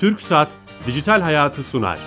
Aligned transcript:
Türk 0.00 0.20
Saat 0.20 0.48
Dijital 0.86 1.20
Hayatı 1.20 1.62
sunar. 1.62 1.98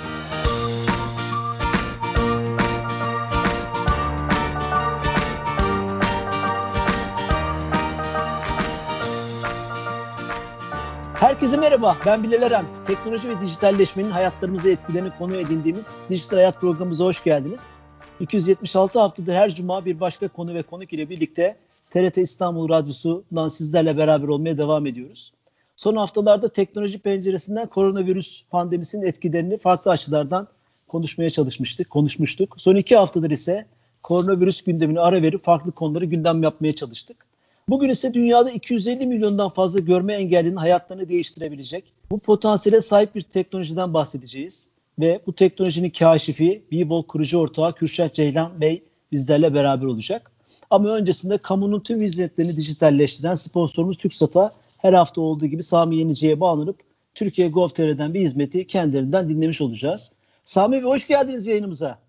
Herkese 11.13 11.57
merhaba, 11.57 11.97
ben 12.05 12.23
Bilal 12.23 12.41
Eren. 12.41 12.65
Teknoloji 12.87 13.29
ve 13.29 13.41
dijitalleşmenin 13.41 14.11
hayatlarımızı 14.11 14.69
etkilerini 14.69 15.09
konu 15.17 15.35
edindiğimiz 15.35 15.97
Dijital 16.09 16.37
Hayat 16.37 16.61
programımıza 16.61 17.05
hoş 17.05 17.23
geldiniz. 17.23 17.71
276 18.19 18.99
haftadır 18.99 19.33
her 19.33 19.55
cuma 19.55 19.85
bir 19.85 19.99
başka 19.99 20.27
konu 20.27 20.53
ve 20.53 20.63
konuk 20.63 20.93
ile 20.93 21.09
birlikte 21.09 21.57
TRT 21.89 22.17
İstanbul 22.17 22.69
Radyosu'ndan 22.69 23.47
sizlerle 23.47 23.97
beraber 23.97 24.27
olmaya 24.27 24.57
devam 24.57 24.85
ediyoruz. 24.85 25.33
Son 25.79 25.95
haftalarda 25.95 26.49
teknoloji 26.49 26.99
penceresinden 26.99 27.67
koronavirüs 27.67 28.43
pandemisinin 28.49 29.05
etkilerini 29.05 29.57
farklı 29.57 29.91
açılardan 29.91 30.47
konuşmaya 30.87 31.29
çalışmıştık, 31.29 31.89
konuşmuştuk. 31.89 32.55
Son 32.57 32.75
iki 32.75 32.95
haftadır 32.95 33.31
ise 33.31 33.65
koronavirüs 34.03 34.61
gündemini 34.61 34.99
ara 34.99 35.21
verip 35.21 35.43
farklı 35.43 35.71
konuları 35.71 36.05
gündem 36.05 36.43
yapmaya 36.43 36.75
çalıştık. 36.75 37.25
Bugün 37.69 37.89
ise 37.89 38.13
dünyada 38.13 38.51
250 38.51 39.07
milyondan 39.07 39.49
fazla 39.49 39.79
görme 39.79 40.13
engellinin 40.13 40.55
hayatlarını 40.55 41.09
değiştirebilecek 41.09 41.83
bu 42.11 42.19
potansiyele 42.19 42.81
sahip 42.81 43.15
bir 43.15 43.21
teknolojiden 43.21 43.93
bahsedeceğiz. 43.93 44.69
Ve 44.99 45.21
bu 45.27 45.33
teknolojinin 45.33 45.89
kaşifi 45.89 46.63
Bivol 46.71 47.03
kurucu 47.03 47.37
ortağı 47.37 47.75
Kürşat 47.75 48.15
Ceylan 48.15 48.61
Bey 48.61 48.83
bizlerle 49.11 49.53
beraber 49.53 49.85
olacak. 49.85 50.31
Ama 50.69 50.89
öncesinde 50.89 51.37
kamunun 51.37 51.79
tüm 51.79 52.01
hizmetlerini 52.01 52.55
dijitalleştiren 52.55 53.35
sponsorumuz 53.35 53.97
TürkSat'a 53.97 54.51
her 54.81 54.93
hafta 54.93 55.21
olduğu 55.21 55.45
gibi 55.45 55.63
Sami 55.63 55.95
Yenici'ye 55.95 56.39
bağlanıp 56.39 56.79
Türkiye 57.15 57.49
Gov.tr'den 57.49 58.13
bir 58.13 58.21
hizmeti 58.21 58.67
kendilerinden 58.67 59.29
dinlemiş 59.29 59.61
olacağız. 59.61 60.11
Sami 60.43 60.75
Bey 60.75 60.81
hoş 60.81 61.07
geldiniz 61.07 61.47
yayınımıza. 61.47 61.99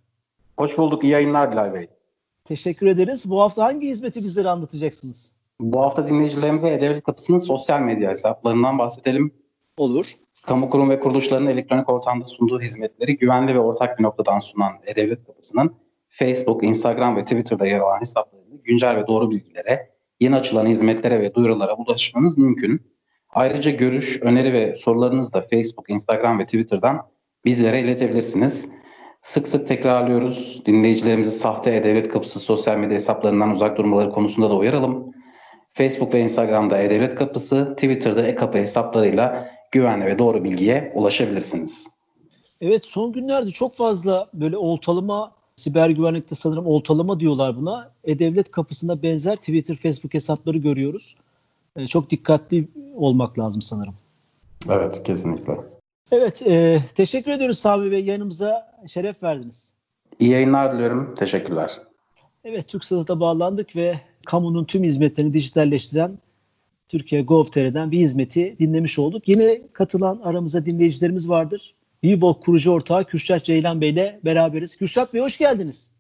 Hoş 0.56 0.78
bulduk. 0.78 1.04
İyi 1.04 1.12
yayınlar 1.12 1.52
Bilal 1.52 1.74
Bey. 1.74 1.86
Teşekkür 2.44 2.86
ederiz. 2.86 3.30
Bu 3.30 3.40
hafta 3.40 3.64
hangi 3.64 3.88
hizmeti 3.88 4.20
bizlere 4.20 4.48
anlatacaksınız? 4.48 5.32
Bu 5.60 5.80
hafta 5.80 6.08
dinleyicilerimize 6.08 6.68
E-Devlet 6.68 7.02
Kapısı'nın 7.02 7.38
sosyal 7.38 7.80
medya 7.80 8.10
hesaplarından 8.10 8.78
bahsedelim. 8.78 9.34
Olur. 9.76 10.06
Kamu 10.46 10.70
kurum 10.70 10.90
ve 10.90 11.00
kuruluşlarının 11.00 11.50
elektronik 11.50 11.88
ortamda 11.88 12.24
sunduğu 12.24 12.60
hizmetleri 12.60 13.16
güvenli 13.16 13.54
ve 13.54 13.58
ortak 13.58 13.98
bir 13.98 14.04
noktadan 14.04 14.38
sunan 14.38 14.72
E-Devlet 14.86 15.26
Kapısı'nın 15.26 15.74
Facebook, 16.08 16.64
Instagram 16.64 17.16
ve 17.16 17.22
Twitter'da 17.22 17.66
yer 17.66 17.80
alan 17.80 18.00
hesaplarını 18.00 18.56
güncel 18.64 18.96
ve 18.96 19.06
doğru 19.06 19.30
bilgilere, 19.30 19.90
yeni 20.20 20.36
açılan 20.36 20.66
hizmetlere 20.66 21.20
ve 21.20 21.34
duyurulara 21.34 21.74
ulaşmanız 21.74 22.38
mümkün. 22.38 22.82
Ayrıca 23.30 23.70
görüş, 23.70 24.18
öneri 24.22 24.52
ve 24.52 24.76
sorularınızı 24.76 25.32
da 25.32 25.40
Facebook, 25.40 25.90
Instagram 25.90 26.38
ve 26.38 26.44
Twitter'dan 26.44 27.06
bizlere 27.44 27.80
iletebilirsiniz. 27.80 28.68
Sık 29.22 29.48
sık 29.48 29.68
tekrarlıyoruz. 29.68 30.62
Dinleyicilerimizi 30.66 31.30
sahte 31.30 31.76
E-Devlet 31.76 32.08
Kapısı 32.08 32.40
sosyal 32.40 32.76
medya 32.76 32.94
hesaplarından 32.94 33.50
uzak 33.50 33.78
durmaları 33.78 34.10
konusunda 34.10 34.50
da 34.50 34.56
uyaralım. 34.56 35.12
Facebook 35.72 36.14
ve 36.14 36.20
Instagram'da 36.20 36.78
E-Devlet 36.78 37.14
Kapısı, 37.14 37.74
Twitter'da 37.74 38.26
E-Kapı 38.26 38.58
hesaplarıyla 38.58 39.50
güvenli 39.72 40.06
ve 40.06 40.18
doğru 40.18 40.44
bilgiye 40.44 40.92
ulaşabilirsiniz. 40.94 41.88
Evet 42.60 42.84
son 42.84 43.12
günlerde 43.12 43.50
çok 43.50 43.74
fazla 43.74 44.26
böyle 44.34 44.56
oltalama, 44.56 45.32
siber 45.60 45.90
güvenlikte 45.90 46.34
sanırım 46.34 46.66
oltalama 46.66 47.20
diyorlar 47.20 47.56
buna. 47.56 47.90
E-Devlet 48.04 48.50
Kapısı'nda 48.50 49.02
benzer 49.02 49.36
Twitter, 49.36 49.76
Facebook 49.76 50.14
hesapları 50.14 50.58
görüyoruz. 50.58 51.16
E, 51.76 51.86
çok 51.86 52.10
dikkatli 52.10 52.68
olmak 52.94 53.38
lazım 53.38 53.62
sanırım. 53.62 53.94
Evet 54.68 55.02
kesinlikle. 55.02 55.60
Evet 56.12 56.42
e, 56.46 56.82
teşekkür 56.94 57.30
ediyoruz 57.30 57.58
Sami 57.58 57.90
Bey 57.90 58.04
yanımıza 58.04 58.78
şeref 58.86 59.22
verdiniz. 59.22 59.72
İyi 60.18 60.30
yayınlar 60.30 60.74
diliyorum. 60.74 61.14
Teşekkürler. 61.14 61.80
Evet 62.44 62.68
TürkSat'a 62.68 63.20
bağlandık 63.20 63.76
ve 63.76 64.00
kamunun 64.26 64.64
tüm 64.64 64.84
hizmetlerini 64.84 65.32
dijitalleştiren 65.34 66.18
Türkiye 66.88 67.22
Gov.tr'den 67.22 67.90
bir 67.90 67.98
hizmeti 67.98 68.56
dinlemiş 68.58 68.98
olduk. 68.98 69.28
Yine 69.28 69.60
katılan 69.72 70.20
aramızda 70.24 70.66
dinleyicilerimiz 70.66 71.28
vardır. 71.28 71.74
Vivo 72.04 72.40
kurucu 72.40 72.70
ortağı 72.70 73.04
Kürşat 73.04 73.44
Ceylan 73.44 73.80
Bey 73.80 73.90
ile 73.90 74.20
beraberiz. 74.24 74.76
Kürşat 74.76 75.14
Bey 75.14 75.20
hoş 75.20 75.38
geldiniz. 75.38 75.90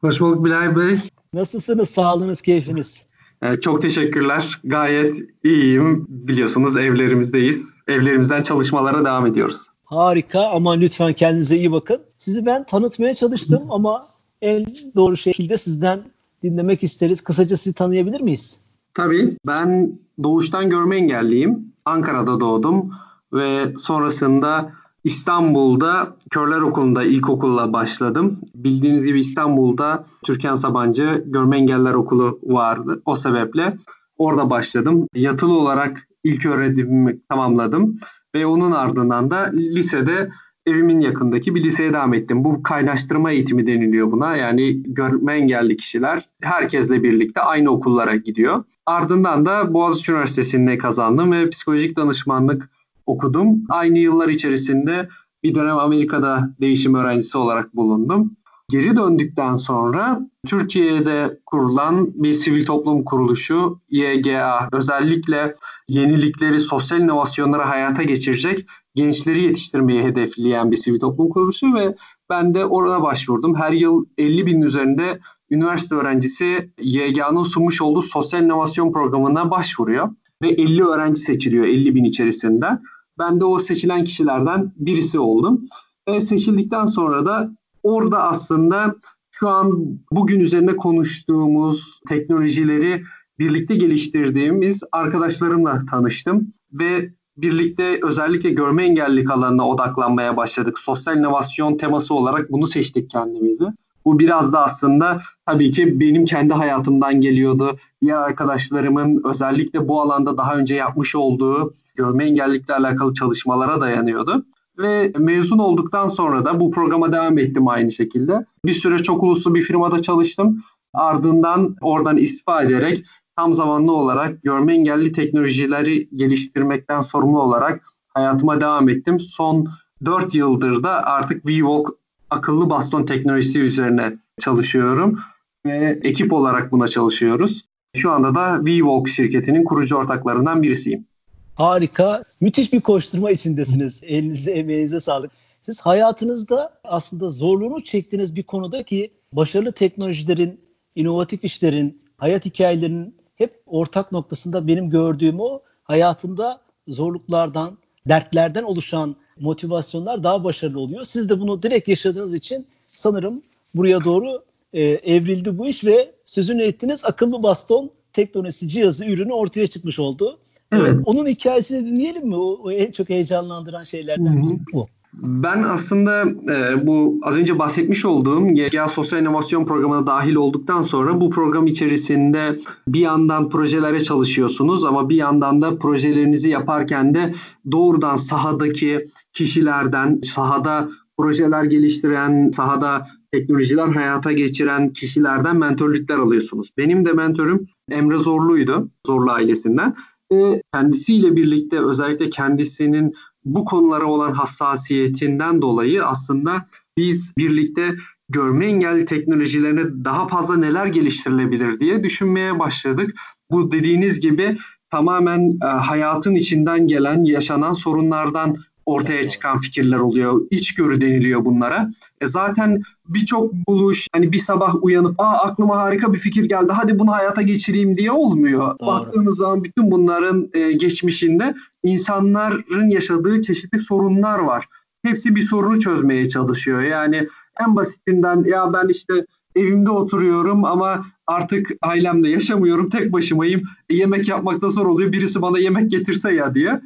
Hoş 0.00 0.20
bulduk 0.20 0.44
Bilal 0.44 0.76
Bey. 0.76 0.98
Nasılsınız? 1.32 1.90
Sağlığınız, 1.90 2.42
keyfiniz? 2.42 3.06
Ee, 3.42 3.54
çok 3.54 3.82
teşekkürler. 3.82 4.60
Gayet 4.64 5.14
iyiyim. 5.44 6.06
Biliyorsunuz 6.08 6.76
evlerimizdeyiz. 6.76 7.68
Evlerimizden 7.88 8.42
çalışmalara 8.42 9.04
devam 9.04 9.26
ediyoruz. 9.26 9.60
Harika 9.84 10.46
ama 10.46 10.72
lütfen 10.72 11.12
kendinize 11.12 11.56
iyi 11.56 11.72
bakın. 11.72 12.00
Sizi 12.18 12.46
ben 12.46 12.64
tanıtmaya 12.64 13.14
çalıştım 13.14 13.62
ama 13.70 14.00
en 14.42 14.66
doğru 14.96 15.16
şekilde 15.16 15.56
sizden 15.56 16.00
dinlemek 16.42 16.82
isteriz. 16.82 17.20
Kısaca 17.24 17.56
sizi 17.56 17.74
tanıyabilir 17.74 18.20
miyiz? 18.20 18.60
Tabii. 18.94 19.36
Ben 19.46 19.98
doğuştan 20.22 20.70
görme 20.70 20.96
engelliyim. 20.96 21.72
Ankara'da 21.84 22.40
doğdum 22.40 22.90
ve 23.32 23.74
sonrasında 23.78 24.72
İstanbul'da 25.06 26.16
Körler 26.30 26.60
Okulu'nda 26.60 27.04
ilkokulla 27.04 27.72
başladım. 27.72 28.40
Bildiğiniz 28.54 29.06
gibi 29.06 29.20
İstanbul'da 29.20 30.04
Türkan 30.24 30.54
Sabancı 30.54 31.24
Görme 31.26 31.56
Engeller 31.56 31.94
Okulu 31.94 32.38
vardı. 32.42 33.02
O 33.04 33.16
sebeple 33.16 33.76
orada 34.18 34.50
başladım. 34.50 35.06
Yatılı 35.14 35.52
olarak 35.52 36.08
ilk 36.24 36.46
öğretimimi 36.46 37.20
tamamladım 37.28 37.96
ve 38.34 38.46
onun 38.46 38.72
ardından 38.72 39.30
da 39.30 39.50
lisede 39.54 40.30
evimin 40.66 41.00
yakındaki 41.00 41.54
bir 41.54 41.64
liseye 41.64 41.92
devam 41.92 42.14
ettim. 42.14 42.44
Bu 42.44 42.62
kaynaştırma 42.62 43.30
eğitimi 43.30 43.66
deniliyor 43.66 44.12
buna. 44.12 44.36
Yani 44.36 44.82
görme 44.82 45.34
engelli 45.34 45.76
kişiler 45.76 46.28
herkesle 46.42 47.02
birlikte 47.02 47.40
aynı 47.40 47.70
okullara 47.70 48.16
gidiyor. 48.16 48.64
Ardından 48.86 49.46
da 49.46 49.74
Boğaziçi 49.74 50.12
Üniversitesi'nde 50.12 50.78
kazandım 50.78 51.32
ve 51.32 51.50
psikolojik 51.50 51.96
danışmanlık 51.96 52.75
okudum. 53.06 53.64
Aynı 53.68 53.98
yıllar 53.98 54.28
içerisinde 54.28 55.08
bir 55.42 55.54
dönem 55.54 55.78
Amerika'da 55.78 56.54
değişim 56.60 56.94
öğrencisi 56.94 57.38
olarak 57.38 57.76
bulundum. 57.76 58.36
Geri 58.70 58.96
döndükten 58.96 59.54
sonra 59.54 60.20
Türkiye'de 60.46 61.38
kurulan 61.46 62.10
bir 62.14 62.32
sivil 62.32 62.66
toplum 62.66 63.04
kuruluşu 63.04 63.80
YGA 63.90 64.68
özellikle 64.72 65.54
yenilikleri, 65.88 66.60
sosyal 66.60 67.00
inovasyonları 67.00 67.62
hayata 67.62 68.02
geçirecek 68.02 68.66
gençleri 68.94 69.42
yetiştirmeyi 69.42 70.02
hedefleyen 70.02 70.70
bir 70.70 70.76
sivil 70.76 71.00
toplum 71.00 71.28
kuruluşu 71.28 71.74
ve 71.74 71.94
ben 72.30 72.54
de 72.54 72.64
orada 72.64 73.02
başvurdum. 73.02 73.54
Her 73.54 73.72
yıl 73.72 74.04
50 74.18 74.46
bin 74.46 74.62
üzerinde 74.62 75.20
üniversite 75.50 75.94
öğrencisi 75.94 76.70
YGA'nın 76.78 77.42
sunmuş 77.42 77.82
olduğu 77.82 78.02
sosyal 78.02 78.44
inovasyon 78.44 78.92
programına 78.92 79.50
başvuruyor 79.50 80.08
ve 80.42 80.48
50 80.48 80.84
öğrenci 80.84 81.20
seçiliyor 81.20 81.64
50 81.64 81.94
bin 81.94 82.04
içerisinden. 82.04 82.82
Ben 83.18 83.40
de 83.40 83.44
o 83.44 83.58
seçilen 83.58 84.04
kişilerden 84.04 84.72
birisi 84.76 85.18
oldum. 85.18 85.64
Ve 86.08 86.20
seçildikten 86.20 86.84
sonra 86.84 87.26
da 87.26 87.50
orada 87.82 88.22
aslında 88.22 88.94
şu 89.30 89.48
an 89.48 89.98
bugün 90.12 90.40
üzerine 90.40 90.76
konuştuğumuz 90.76 92.00
teknolojileri 92.08 93.02
birlikte 93.38 93.76
geliştirdiğimiz 93.76 94.82
arkadaşlarımla 94.92 95.78
tanıştım 95.90 96.52
ve 96.72 97.10
birlikte 97.36 98.00
özellikle 98.02 98.50
görme 98.50 98.84
engellilik 98.84 99.30
alanına 99.30 99.68
odaklanmaya 99.68 100.36
başladık. 100.36 100.78
Sosyal 100.78 101.16
inovasyon 101.16 101.76
teması 101.76 102.14
olarak 102.14 102.52
bunu 102.52 102.66
seçtik 102.66 103.10
kendimizi. 103.10 103.64
Bu 104.06 104.18
biraz 104.18 104.52
da 104.52 104.64
aslında 104.64 105.20
tabii 105.46 105.70
ki 105.70 106.00
benim 106.00 106.24
kendi 106.24 106.54
hayatımdan 106.54 107.18
geliyordu. 107.18 107.76
Diğer 108.02 108.16
arkadaşlarımın 108.16 109.22
özellikle 109.24 109.88
bu 109.88 110.00
alanda 110.00 110.36
daha 110.36 110.56
önce 110.56 110.74
yapmış 110.74 111.14
olduğu 111.14 111.74
görme 111.96 112.24
engellilikle 112.24 112.74
alakalı 112.74 113.14
çalışmalara 113.14 113.80
dayanıyordu. 113.80 114.44
Ve 114.78 115.12
mezun 115.18 115.58
olduktan 115.58 116.06
sonra 116.06 116.44
da 116.44 116.60
bu 116.60 116.70
programa 116.70 117.12
devam 117.12 117.38
ettim 117.38 117.68
aynı 117.68 117.92
şekilde. 117.92 118.44
Bir 118.64 118.72
süre 118.72 118.98
çok 118.98 119.22
uluslu 119.22 119.54
bir 119.54 119.62
firmada 119.62 120.02
çalıştım. 120.02 120.62
Ardından 120.94 121.76
oradan 121.80 122.16
istifa 122.16 122.62
ederek 122.62 123.04
tam 123.36 123.52
zamanlı 123.52 123.92
olarak 123.92 124.42
görme 124.42 124.74
engelli 124.74 125.12
teknolojileri 125.12 126.08
geliştirmekten 126.16 127.00
sorumlu 127.00 127.42
olarak 127.42 127.84
hayatıma 128.08 128.60
devam 128.60 128.88
ettim. 128.88 129.20
Son 129.20 129.66
4 130.04 130.34
yıldır 130.34 130.82
da 130.82 130.90
artık 130.90 131.46
VWalk 131.46 131.90
akıllı 132.30 132.70
baston 132.70 133.06
teknolojisi 133.06 133.60
üzerine 133.60 134.16
çalışıyorum 134.40 135.20
ve 135.66 136.00
ekip 136.04 136.32
olarak 136.32 136.72
buna 136.72 136.88
çalışıyoruz. 136.88 137.64
Şu 137.96 138.10
anda 138.10 138.34
da 138.34 138.60
VWalk 138.60 139.08
şirketinin 139.08 139.64
kurucu 139.64 139.96
ortaklarından 139.96 140.62
birisiyim. 140.62 141.06
Harika. 141.54 142.24
Müthiş 142.40 142.72
bir 142.72 142.80
koşturma 142.80 143.30
içindesiniz. 143.30 144.02
Elinize, 144.04 144.52
emeğinize 144.52 145.00
sağlık. 145.00 145.30
Siz 145.60 145.80
hayatınızda 145.80 146.80
aslında 146.84 147.30
zorluğunu 147.30 147.84
çektiğiniz 147.84 148.36
bir 148.36 148.42
konuda 148.42 148.82
ki 148.82 149.12
başarılı 149.32 149.72
teknolojilerin, 149.72 150.60
inovatif 150.94 151.44
işlerin, 151.44 152.02
hayat 152.16 152.44
hikayelerinin 152.44 153.16
hep 153.36 153.62
ortak 153.66 154.12
noktasında 154.12 154.66
benim 154.66 154.90
gördüğüm 154.90 155.40
o 155.40 155.60
hayatında 155.84 156.60
zorluklardan, 156.88 157.78
dertlerden 158.08 158.62
oluşan 158.62 159.16
motivasyonlar 159.40 160.22
daha 160.22 160.44
başarılı 160.44 160.80
oluyor. 160.80 161.04
Siz 161.04 161.28
de 161.28 161.40
bunu 161.40 161.62
direkt 161.62 161.88
yaşadığınız 161.88 162.34
için 162.34 162.66
sanırım 162.92 163.42
buraya 163.74 164.04
doğru 164.04 164.44
e, 164.72 164.82
evrildi 164.82 165.58
bu 165.58 165.66
iş 165.66 165.84
ve 165.84 166.12
sözünü 166.24 166.62
ettiğiniz 166.62 167.04
akıllı 167.04 167.42
baston 167.42 167.90
teknolojisi 168.12 168.68
cihazı 168.68 169.04
ürünü 169.04 169.32
ortaya 169.32 169.66
çıkmış 169.66 169.98
oldu. 169.98 170.38
Evet. 170.72 170.92
Ee, 170.92 171.02
onun 171.04 171.26
hikayesini 171.26 171.86
dinleyelim 171.86 172.28
mi? 172.28 172.36
O, 172.36 172.60
o 172.62 172.70
en 172.70 172.90
çok 172.90 173.08
heyecanlandıran 173.08 173.84
şeylerden 173.84 174.48
biri 174.48 174.58
bu. 174.72 174.86
Ben 175.12 175.62
aslında 175.62 176.24
e, 176.52 176.86
bu 176.86 177.20
az 177.22 177.36
önce 177.36 177.58
bahsetmiş 177.58 178.04
olduğum 178.04 178.48
GEA 178.48 178.88
Sosyal 178.88 179.22
İnovasyon 179.22 179.66
Programı'na 179.66 180.06
dahil 180.06 180.34
olduktan 180.34 180.82
sonra 180.82 181.20
bu 181.20 181.30
program 181.30 181.66
içerisinde 181.66 182.58
bir 182.88 183.00
yandan 183.00 183.48
projelere 183.48 184.00
çalışıyorsunuz 184.00 184.84
ama 184.84 185.08
bir 185.08 185.16
yandan 185.16 185.62
da 185.62 185.78
projelerinizi 185.78 186.50
yaparken 186.50 187.14
de 187.14 187.34
doğrudan 187.72 188.16
sahadaki 188.16 189.06
kişilerden, 189.32 190.20
sahada 190.22 190.88
projeler 191.18 191.64
geliştiren, 191.64 192.50
sahada 192.50 193.06
teknolojiler 193.32 193.88
hayata 193.88 194.32
geçiren 194.32 194.92
kişilerden 194.92 195.56
mentorluklar 195.56 196.18
alıyorsunuz. 196.18 196.70
Benim 196.78 197.04
de 197.04 197.12
mentorum 197.12 197.66
Emre 197.90 198.18
Zorlu'ydu, 198.18 198.90
Zorlu 199.06 199.30
ailesinden. 199.30 199.94
Ve 200.32 200.62
kendisiyle 200.74 201.36
birlikte 201.36 201.80
özellikle 201.80 202.28
kendisinin 202.28 203.14
bu 203.46 203.64
konulara 203.64 204.06
olan 204.06 204.32
hassasiyetinden 204.32 205.62
dolayı 205.62 206.06
aslında 206.06 206.66
biz 206.98 207.32
birlikte 207.38 207.94
görme 208.28 208.66
engelli 208.66 209.06
teknolojilerine 209.06 210.04
daha 210.04 210.28
fazla 210.28 210.56
neler 210.56 210.86
geliştirilebilir 210.86 211.80
diye 211.80 212.04
düşünmeye 212.04 212.58
başladık. 212.58 213.14
Bu 213.50 213.70
dediğiniz 213.70 214.20
gibi 214.20 214.58
tamamen 214.90 215.50
e, 215.62 215.66
hayatın 215.66 216.34
içinden 216.34 216.86
gelen, 216.86 217.24
yaşanan 217.24 217.72
sorunlardan 217.72 218.56
ortaya 218.86 219.28
çıkan 219.28 219.58
fikirler 219.58 219.98
oluyor. 219.98 220.40
İçgörü 220.50 221.00
deniliyor 221.00 221.44
bunlara. 221.44 221.90
E 222.20 222.26
zaten 222.26 222.82
birçok 223.08 223.52
buluş 223.52 224.08
hani 224.12 224.32
bir 224.32 224.38
sabah 224.38 224.74
uyanıp 224.82 225.20
aa 225.20 225.38
aklıma 225.38 225.76
harika 225.76 226.12
bir 226.14 226.18
fikir 226.18 226.44
geldi 226.44 226.72
hadi 226.72 226.98
bunu 226.98 227.12
hayata 227.12 227.42
geçireyim 227.42 227.96
diye 227.96 228.12
olmuyor. 228.12 228.78
Doğru. 228.80 228.86
Baktığınız 228.86 229.36
zaman 229.36 229.64
bütün 229.64 229.90
bunların 229.90 230.48
e, 230.52 230.72
geçmişinde 230.72 231.54
insanların 231.82 232.90
yaşadığı 232.90 233.42
çeşitli 233.42 233.78
sorunlar 233.78 234.38
var. 234.38 234.66
Hepsi 235.04 235.36
bir 235.36 235.42
sorunu 235.42 235.80
çözmeye 235.80 236.28
çalışıyor. 236.28 236.82
Yani 236.82 237.28
en 237.60 237.76
basitinden 237.76 238.44
ya 238.44 238.72
ben 238.72 238.88
işte 238.88 239.26
evimde 239.56 239.90
oturuyorum 239.90 240.64
ama 240.64 241.06
artık 241.26 241.70
ailemde 241.82 242.28
yaşamıyorum 242.28 242.88
tek 242.88 243.12
başımayım. 243.12 243.62
E, 243.88 243.94
yemek 243.94 244.28
yapmakta 244.28 244.68
zor 244.68 244.86
oluyor. 244.86 245.12
Birisi 245.12 245.42
bana 245.42 245.58
yemek 245.58 245.90
getirse 245.90 246.34
ya 246.34 246.54
diye 246.54 246.80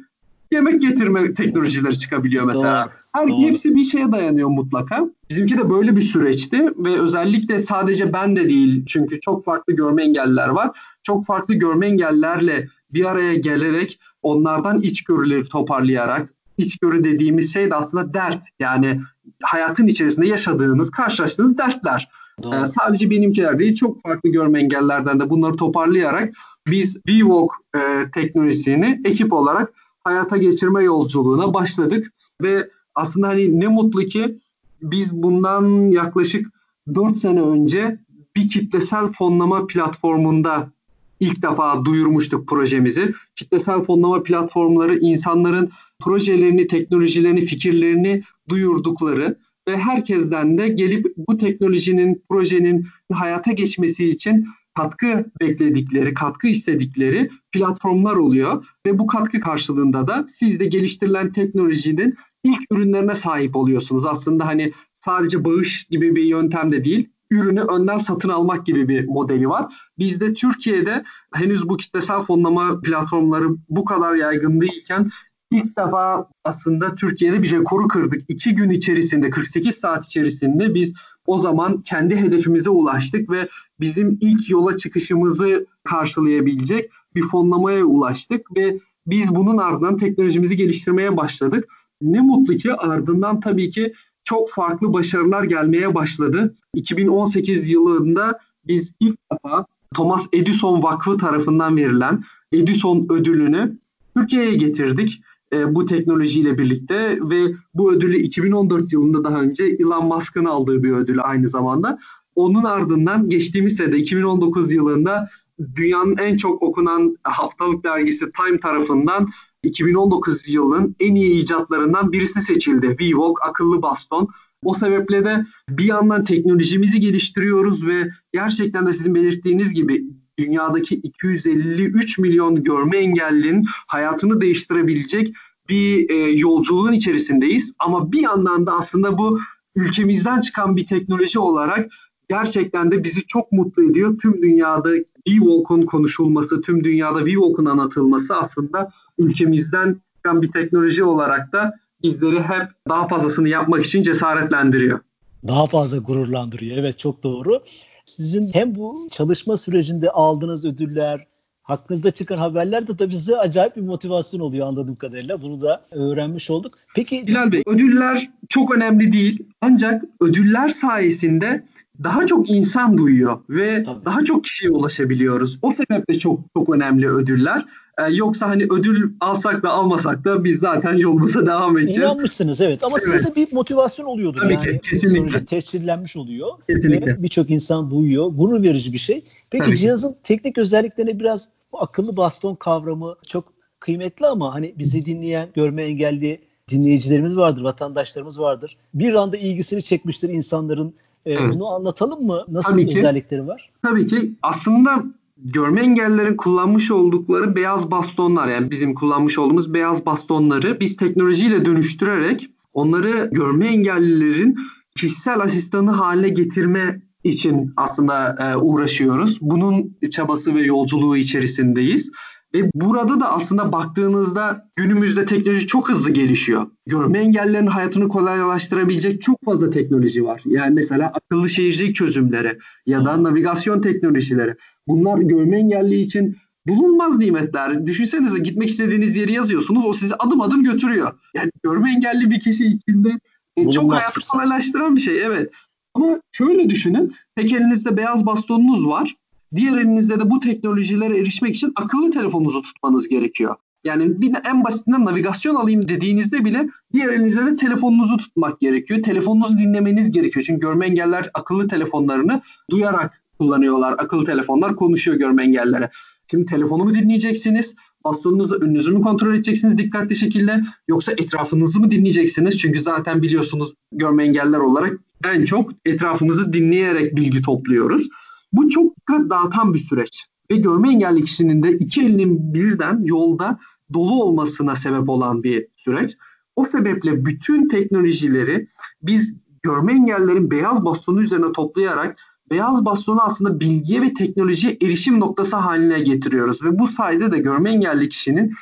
yemek 0.51 0.81
getirme 0.81 1.33
teknolojileri 1.33 1.97
çıkabiliyor 1.97 2.45
mesela. 2.45 2.85
Doğru. 2.85 2.91
Her 3.13 3.27
Doğru. 3.27 3.47
hepsi 3.47 3.75
bir 3.75 3.83
şeye 3.83 4.11
dayanıyor 4.11 4.49
mutlaka. 4.49 5.09
Bizimki 5.29 5.57
de 5.57 5.69
böyle 5.69 5.95
bir 5.95 6.01
süreçti 6.01 6.67
ve 6.77 6.99
özellikle 6.99 7.59
sadece 7.59 8.13
ben 8.13 8.35
de 8.35 8.49
değil 8.49 8.83
çünkü 8.87 9.19
çok 9.19 9.45
farklı 9.45 9.73
görme 9.73 10.03
engelliler 10.03 10.47
var. 10.47 10.71
Çok 11.03 11.25
farklı 11.25 11.53
görme 11.53 11.87
engellerle 11.87 12.67
bir 12.93 13.05
araya 13.05 13.33
gelerek 13.33 13.99
onlardan 14.21 14.81
içgörüleri 14.81 15.43
toparlayarak 15.43 16.29
içgörü 16.57 17.03
dediğimiz 17.03 17.53
şey 17.53 17.69
de 17.69 17.75
aslında 17.75 18.13
dert. 18.13 18.43
Yani 18.59 19.01
hayatın 19.43 19.87
içerisinde 19.87 20.27
yaşadığınız, 20.27 20.91
karşılaştığınız 20.91 21.57
dertler. 21.57 22.09
Ee, 22.45 22.65
sadece 22.65 23.09
benimkiler 23.09 23.59
değil 23.59 23.75
çok 23.75 24.01
farklı 24.01 24.29
görme 24.29 24.59
engellerden 24.59 25.19
de 25.19 25.29
bunları 25.29 25.55
toparlayarak 25.55 26.33
biz 26.67 27.01
VWalk 27.07 27.51
e, 27.75 27.79
teknolojisini 28.13 29.01
ekip 29.05 29.33
olarak 29.33 29.73
hayata 30.03 30.37
geçirme 30.37 30.83
yolculuğuna 30.83 31.53
başladık 31.53 32.13
ve 32.41 32.69
aslında 32.95 33.27
hani 33.27 33.59
ne 33.59 33.67
mutlu 33.67 34.01
ki 34.01 34.37
biz 34.81 35.23
bundan 35.23 35.91
yaklaşık 35.91 36.47
4 36.95 37.17
sene 37.17 37.41
önce 37.41 37.99
bir 38.35 38.49
kitlesel 38.49 39.07
fonlama 39.07 39.67
platformunda 39.67 40.71
ilk 41.19 41.43
defa 41.43 41.85
duyurmuştuk 41.85 42.47
projemizi. 42.47 43.13
Kitlesel 43.35 43.81
fonlama 43.81 44.23
platformları 44.23 44.97
insanların 44.97 45.69
projelerini, 45.99 46.67
teknolojilerini, 46.67 47.45
fikirlerini 47.45 48.23
duyurdukları 48.49 49.37
ve 49.67 49.77
herkesten 49.77 50.57
de 50.57 50.67
gelip 50.67 51.13
bu 51.17 51.37
teknolojinin, 51.37 52.23
projenin 52.29 52.87
hayata 53.13 53.51
geçmesi 53.51 54.09
için 54.09 54.47
katkı 54.75 55.25
bekledikleri, 55.41 56.13
katkı 56.13 56.47
istedikleri 56.47 57.29
platformlar 57.51 58.15
oluyor 58.15 58.65
ve 58.85 58.99
bu 58.99 59.07
katkı 59.07 59.39
karşılığında 59.39 60.07
da 60.07 60.25
siz 60.27 60.59
de 60.59 60.65
geliştirilen 60.65 61.31
teknolojinin 61.31 62.15
ilk 62.43 62.61
ürünlerine 62.71 63.15
sahip 63.15 63.55
oluyorsunuz. 63.55 64.05
Aslında 64.05 64.45
hani 64.45 64.73
sadece 64.95 65.43
bağış 65.43 65.83
gibi 65.83 66.15
bir 66.15 66.23
yöntem 66.23 66.71
de 66.71 66.85
değil, 66.85 67.09
ürünü 67.31 67.61
önden 67.61 67.97
satın 67.97 68.29
almak 68.29 68.65
gibi 68.65 68.87
bir 68.87 69.07
modeli 69.07 69.49
var. 69.49 69.73
Bizde 69.99 70.33
Türkiye'de 70.33 71.03
henüz 71.33 71.69
bu 71.69 71.77
kitlesel 71.77 72.21
fonlama 72.21 72.81
platformları 72.81 73.47
bu 73.69 73.85
kadar 73.85 74.15
yaygın 74.15 74.61
değilken 74.61 75.09
ilk 75.51 75.77
defa 75.77 76.29
aslında 76.43 76.95
Türkiye'de 76.95 77.43
bir 77.43 77.51
rekoru 77.51 77.87
kırdık. 77.87 78.21
İki 78.27 78.55
gün 78.55 78.69
içerisinde 78.69 79.29
48 79.29 79.75
saat 79.75 80.05
içerisinde 80.05 80.73
biz 80.73 80.93
o 81.27 81.37
zaman 81.37 81.81
kendi 81.81 82.15
hedefimize 82.15 82.69
ulaştık 82.69 83.29
ve 83.29 83.49
bizim 83.79 84.17
ilk 84.21 84.49
yola 84.49 84.77
çıkışımızı 84.77 85.67
karşılayabilecek 85.83 86.91
bir 87.15 87.21
fonlamaya 87.21 87.85
ulaştık 87.85 88.55
ve 88.55 88.79
biz 89.07 89.35
bunun 89.35 89.57
ardından 89.57 89.97
teknolojimizi 89.97 90.57
geliştirmeye 90.57 91.17
başladık. 91.17 91.67
Ne 92.01 92.21
mutlu 92.21 92.55
ki 92.55 92.73
ardından 92.73 93.39
tabii 93.39 93.69
ki 93.69 93.93
çok 94.23 94.49
farklı 94.49 94.93
başarılar 94.93 95.43
gelmeye 95.43 95.95
başladı. 95.95 96.55
2018 96.73 97.69
yılında 97.69 98.39
biz 98.67 98.95
ilk 98.99 99.17
defa 99.31 99.65
Thomas 99.95 100.27
Edison 100.33 100.83
Vakfı 100.83 101.17
tarafından 101.17 101.77
verilen 101.77 102.23
Edison 102.51 103.07
ödülünü 103.09 103.77
Türkiye'ye 104.17 104.55
getirdik 104.55 105.21
e, 105.53 105.75
bu 105.75 105.85
teknolojiyle 105.85 106.57
birlikte 106.57 107.19
ve 107.21 107.53
bu 107.73 107.93
ödülü 107.93 108.17
2014 108.17 108.93
yılında 108.93 109.23
daha 109.23 109.41
önce 109.41 109.63
Elon 109.63 110.05
Musk'ın 110.05 110.45
aldığı 110.45 110.83
bir 110.83 110.91
ödül 110.91 111.17
aynı 111.23 111.49
zamanda. 111.49 111.99
Onun 112.35 112.63
ardından 112.63 113.29
geçtiğimiz 113.29 113.75
sene 113.75 113.97
2019 113.97 114.71
yılında 114.71 115.29
dünyanın 115.75 116.17
en 116.17 116.37
çok 116.37 116.63
okunan 116.63 117.15
haftalık 117.23 117.83
dergisi 117.83 118.25
Time 118.31 118.59
tarafından 118.59 119.27
2019 119.63 120.49
yılının 120.49 120.95
en 120.99 121.15
iyi 121.15 121.43
icatlarından 121.43 122.11
birisi 122.11 122.41
seçildi. 122.41 122.97
VWalk 122.99 123.39
akıllı 123.49 123.81
baston. 123.81 124.27
O 124.63 124.73
sebeple 124.73 125.25
de 125.25 125.45
bir 125.69 125.85
yandan 125.85 126.23
teknolojimizi 126.23 126.99
geliştiriyoruz 126.99 127.87
ve 127.87 128.09
gerçekten 128.33 128.87
de 128.87 128.93
sizin 128.93 129.15
belirttiğiniz 129.15 129.73
gibi 129.73 130.03
dünyadaki 130.41 130.95
253 130.95 132.17
milyon 132.17 132.63
görme 132.63 132.97
engellinin 132.97 133.65
hayatını 133.87 134.41
değiştirebilecek 134.41 135.33
bir 135.69 136.09
e, 136.09 136.15
yolculuğun 136.31 136.93
içerisindeyiz. 136.93 137.73
Ama 137.79 138.11
bir 138.11 138.21
yandan 138.21 138.65
da 138.65 138.73
aslında 138.73 139.17
bu 139.17 139.39
ülkemizden 139.75 140.41
çıkan 140.41 140.75
bir 140.75 140.85
teknoloji 140.85 141.39
olarak 141.39 141.91
gerçekten 142.29 142.91
de 142.91 143.03
bizi 143.03 143.27
çok 143.27 143.51
mutlu 143.51 143.91
ediyor. 143.91 144.17
Tüm 144.21 144.41
dünyada 144.41 144.89
V-Walk'un 145.27 145.81
konuşulması, 145.81 146.61
tüm 146.61 146.83
dünyada 146.83 147.25
V-Walk'un 147.25 147.65
anlatılması 147.65 148.35
aslında 148.35 148.91
ülkemizden 149.17 150.01
çıkan 150.15 150.41
bir 150.41 150.51
teknoloji 150.51 151.03
olarak 151.03 151.53
da 151.53 151.73
bizleri 152.03 152.41
hep 152.41 152.67
daha 152.89 153.07
fazlasını 153.07 153.49
yapmak 153.49 153.85
için 153.85 154.01
cesaretlendiriyor. 154.01 154.99
Daha 155.47 155.67
fazla 155.67 155.97
gururlandırıyor. 155.97 156.77
Evet 156.77 156.99
çok 156.99 157.23
doğru. 157.23 157.59
Sizin 158.05 158.53
hem 158.53 158.75
bu 158.75 159.07
çalışma 159.11 159.57
sürecinde 159.57 160.09
aldığınız 160.09 160.65
ödüller, 160.65 161.27
hakkınızda 161.63 162.11
çıkan 162.11 162.37
haberler 162.37 162.87
de 162.87 162.97
tabii 162.97 163.13
size 163.13 163.37
acayip 163.37 163.75
bir 163.75 163.81
motivasyon 163.81 164.39
oluyor 164.39 164.67
anladığım 164.67 164.95
kadarıyla. 164.95 165.41
Bunu 165.41 165.61
da 165.61 165.83
öğrenmiş 165.91 166.49
olduk. 166.49 166.77
Peki 166.95 167.23
Bilal 167.27 167.51
Bey, 167.51 167.63
ödüller 167.65 168.29
çok 168.49 168.75
önemli 168.75 169.11
değil. 169.11 169.43
Ancak 169.61 170.03
ödüller 170.21 170.69
sayesinde 170.69 171.63
daha 172.03 172.27
çok 172.27 172.49
insan 172.49 172.97
duyuyor 172.97 173.39
ve 173.49 173.83
Tabii. 173.83 174.05
daha 174.05 174.23
çok 174.23 174.43
kişiye 174.43 174.71
ulaşabiliyoruz. 174.71 175.59
O 175.61 175.71
sebeple 175.71 176.19
çok 176.19 176.39
çok 176.57 176.69
önemli 176.69 177.09
ödüller. 177.09 177.65
Ee, 177.99 178.13
yoksa 178.13 178.49
hani 178.49 178.63
ödül 178.63 179.11
alsak 179.19 179.63
da 179.63 179.69
almasak 179.69 180.25
da 180.25 180.43
biz 180.43 180.59
zaten 180.59 180.93
yolumuza 180.93 181.45
devam 181.45 181.77
edeceğiz. 181.77 181.97
İnanmışsınız 181.97 182.61
evet 182.61 182.83
ama 182.83 182.97
evet. 182.97 183.03
size 183.03 183.25
de 183.25 183.35
bir 183.35 183.53
motivasyon 183.53 184.05
oluyordu. 184.05 184.39
Tabii 184.41 184.53
yani. 184.53 184.63
ki 184.65 184.89
kesinlikle. 184.89 185.45
tescillenmiş 185.45 186.15
oluyor. 186.17 186.47
Kesinlikle. 186.69 187.23
Birçok 187.23 187.49
insan 187.49 187.91
duyuyor. 187.91 188.27
Gurur 188.27 188.63
verici 188.63 188.93
bir 188.93 188.97
şey. 188.97 189.23
Peki 189.49 189.65
Tabii 189.65 189.77
cihazın 189.77 190.11
ki. 190.11 190.17
teknik 190.23 190.57
özelliklerine 190.57 191.19
biraz 191.19 191.49
bu 191.71 191.81
akıllı 191.81 192.17
baston 192.17 192.55
kavramı 192.55 193.15
çok 193.27 193.53
kıymetli 193.79 194.27
ama 194.27 194.53
hani 194.53 194.73
bizi 194.77 195.05
dinleyen 195.05 195.47
görme 195.55 195.83
engelli 195.83 196.39
dinleyicilerimiz 196.69 197.37
vardır, 197.37 197.63
vatandaşlarımız 197.63 198.39
vardır. 198.39 198.77
Bir 198.93 199.13
anda 199.13 199.37
ilgisini 199.37 199.83
çekmiştir 199.83 200.29
insanların. 200.29 200.93
Ee, 201.25 201.33
evet. 201.33 201.53
Bunu 201.53 201.67
anlatalım 201.67 202.25
mı? 202.25 202.45
Nasıl 202.47 202.71
Tabii 202.71 202.89
özellikleri 202.89 203.47
var? 203.47 203.69
Tabii 203.81 204.07
ki. 204.07 204.31
Aslında 204.43 205.03
görme 205.43 205.81
engellilerin 205.81 206.35
kullanmış 206.35 206.91
oldukları 206.91 207.55
beyaz 207.55 207.91
bastonlar 207.91 208.47
yani 208.47 208.71
bizim 208.71 208.93
kullanmış 208.93 209.37
olduğumuz 209.37 209.73
beyaz 209.73 210.05
bastonları 210.05 210.79
biz 210.79 210.95
teknolojiyle 210.95 211.65
dönüştürerek 211.65 212.49
onları 212.73 213.29
görme 213.31 213.67
engellilerin 213.67 214.55
kişisel 214.97 215.39
asistanı 215.39 215.91
haline 215.91 216.29
getirme 216.29 217.01
için 217.23 217.73
aslında 217.77 218.35
e, 218.39 218.57
uğraşıyoruz. 218.57 219.37
Bunun 219.41 219.97
çabası 220.11 220.55
ve 220.55 220.61
yolculuğu 220.61 221.17
içerisindeyiz. 221.17 222.11
Ve 222.55 222.71
burada 222.73 223.19
da 223.19 223.31
aslında 223.31 223.71
baktığınızda 223.71 224.69
günümüzde 224.75 225.25
teknoloji 225.25 225.67
çok 225.67 225.89
hızlı 225.89 226.11
gelişiyor. 226.11 226.67
Görme 226.87 227.19
engellilerin 227.19 227.67
hayatını 227.67 228.07
kolaylaştırabilecek 228.07 229.21
çok 229.21 229.45
fazla 229.45 229.69
teknoloji 229.69 230.25
var. 230.25 230.41
Yani 230.45 230.73
mesela 230.73 231.11
akıllı 231.13 231.49
şehircilik 231.49 231.95
çözümleri 231.95 232.57
ya 232.85 233.05
da 233.05 233.23
navigasyon 233.23 233.81
teknolojileri. 233.81 234.55
Bunlar 234.87 235.17
görme 235.17 235.57
engelli 235.57 235.99
için 235.99 236.37
bulunmaz 236.67 237.17
nimetler. 237.17 237.85
Düşünsenize 237.85 238.39
gitmek 238.39 238.69
istediğiniz 238.69 239.15
yeri 239.15 239.33
yazıyorsunuz 239.33 239.85
o 239.85 239.93
sizi 239.93 240.15
adım 240.15 240.41
adım 240.41 240.61
götürüyor. 240.61 241.13
Yani 241.35 241.51
görme 241.63 241.91
engelli 241.91 242.29
bir 242.29 242.39
kişi 242.39 242.65
için 242.65 243.03
de 243.03 243.09
e, 243.57 243.71
çok 243.71 243.91
hayatı 243.91 244.19
kolaylaştıran 244.31 244.95
bir 244.95 245.01
şey 245.01 245.25
evet. 245.25 245.51
Ama 245.93 246.21
şöyle 246.31 246.69
düşünün. 246.69 247.15
Tek 247.35 247.53
elinizde 247.53 247.97
beyaz 247.97 248.25
bastonunuz 248.25 248.87
var. 248.87 249.15
Diğer 249.55 249.77
elinizde 249.77 250.19
de 250.19 250.29
bu 250.29 250.39
teknolojilere 250.39 251.17
erişmek 251.19 251.55
için 251.55 251.71
akıllı 251.75 252.11
telefonunuzu 252.11 252.61
tutmanız 252.61 253.07
gerekiyor. 253.07 253.55
Yani 253.83 254.21
bir 254.21 254.33
en 254.49 254.63
basitinden 254.63 255.05
navigasyon 255.05 255.55
alayım 255.55 255.87
dediğinizde 255.87 256.45
bile 256.45 256.69
diğer 256.93 257.09
elinizde 257.09 257.45
de 257.45 257.55
telefonunuzu 257.55 258.17
tutmak 258.17 258.59
gerekiyor. 258.59 259.03
Telefonunuzu 259.03 259.57
dinlemeniz 259.57 260.11
gerekiyor. 260.11 260.45
Çünkü 260.47 260.59
görme 260.59 260.85
engeller 260.85 261.29
akıllı 261.33 261.67
telefonlarını 261.67 262.41
duyarak 262.71 263.23
kullanıyorlar. 263.39 263.93
Akıllı 263.93 264.25
telefonlar 264.25 264.75
konuşuyor 264.75 265.17
görme 265.17 265.43
engellere. 265.43 265.89
Şimdi 266.31 266.45
telefonu 266.45 266.83
mu 266.83 266.93
dinleyeceksiniz? 266.93 267.75
Bastonunuzu 268.05 268.55
önünüzü 268.55 268.91
mü 268.91 269.01
kontrol 269.01 269.33
edeceksiniz 269.33 269.77
dikkatli 269.77 270.15
şekilde? 270.15 270.61
Yoksa 270.87 271.11
etrafınızı 271.11 271.79
mı 271.79 271.91
dinleyeceksiniz? 271.91 272.59
Çünkü 272.59 272.81
zaten 272.81 273.21
biliyorsunuz 273.21 273.73
görme 273.91 274.23
engeller 274.23 274.59
olarak 274.59 274.99
en 275.25 275.45
çok 275.45 275.71
etrafımızı 275.85 276.53
dinleyerek 276.53 277.15
bilgi 277.15 277.41
topluyoruz. 277.41 278.09
Bu 278.53 278.69
çok 278.69 278.95
dikkat 278.97 279.29
dağıtan 279.29 279.73
bir 279.73 279.79
süreç. 279.79 280.25
Ve 280.51 280.55
görme 280.55 280.89
engelli 280.89 281.23
kişinin 281.23 281.63
de 281.63 281.71
iki 281.71 282.01
elinin 282.01 282.53
birden 282.53 283.01
yolda 283.03 283.59
dolu 283.93 284.23
olmasına 284.23 284.75
sebep 284.75 285.09
olan 285.09 285.43
bir 285.43 285.67
süreç. 285.75 286.17
O 286.55 286.65
sebeple 286.65 287.25
bütün 287.25 287.67
teknolojileri 287.67 288.67
biz 289.01 289.35
görme 289.63 289.93
engellerin 289.93 290.51
beyaz 290.51 290.85
bastonu 290.85 291.21
üzerine 291.21 291.51
toplayarak 291.51 292.17
beyaz 292.49 292.85
bastonu 292.85 293.21
aslında 293.21 293.59
bilgiye 293.59 294.01
ve 294.01 294.13
teknolojiye 294.13 294.77
erişim 294.81 295.19
noktası 295.19 295.55
haline 295.55 295.99
getiriyoruz. 295.99 296.63
Ve 296.63 296.79
bu 296.79 296.87
sayede 296.87 297.31
de 297.31 297.39
görme 297.39 297.69
engelli 297.69 298.09
kişinin 298.09 298.53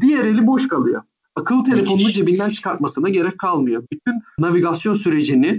diğer 0.00 0.24
eli 0.24 0.46
boş 0.46 0.68
kalıyor. 0.68 1.02
Akıllı 1.36 1.64
telefonunu 1.64 2.10
cebinden 2.10 2.50
çıkartmasına 2.50 3.08
gerek 3.08 3.38
kalmıyor. 3.38 3.84
Bütün 3.92 4.14
navigasyon 4.38 4.94
sürecini 4.94 5.58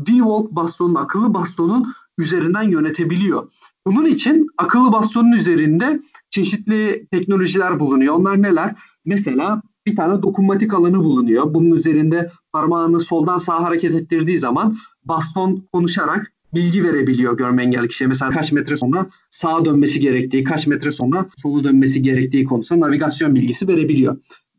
V-Walk 0.00 0.50
bastonun, 0.50 0.94
akıllı 0.94 1.34
bastonun 1.34 1.94
üzerinden 2.18 2.62
yönetebiliyor. 2.62 3.50
Bunun 3.86 4.06
için 4.06 4.46
akıllı 4.58 4.92
bastonun 4.92 5.32
üzerinde 5.32 6.00
çeşitli 6.30 7.06
teknolojiler 7.10 7.80
bulunuyor. 7.80 8.14
Onlar 8.14 8.42
neler? 8.42 8.74
Mesela 9.04 9.62
bir 9.86 9.96
tane 9.96 10.22
dokunmatik 10.22 10.74
alanı 10.74 10.98
bulunuyor. 10.98 11.54
Bunun 11.54 11.70
üzerinde 11.70 12.30
parmağını 12.52 13.00
soldan 13.00 13.38
sağa 13.38 13.62
hareket 13.62 13.94
ettirdiği 13.94 14.38
zaman 14.38 14.76
baston 15.04 15.68
konuşarak 15.72 16.32
bilgi 16.54 16.84
verebiliyor 16.84 17.36
görme 17.36 17.62
engelli 17.62 17.88
kişiye. 17.88 18.08
Mesela 18.08 18.30
kaç 18.30 18.52
metre 18.52 18.76
sonra 18.76 19.06
sağa 19.30 19.64
dönmesi 19.64 20.00
gerektiği, 20.00 20.44
kaç 20.44 20.66
metre 20.66 20.92
sonra 20.92 21.26
sola 21.42 21.64
dönmesi 21.64 22.02
gerektiği 22.02 22.44
konusunda 22.44 22.86
navigasyon 22.86 23.34
bilgisi 23.34 23.68
verebiliyor. 23.68 24.16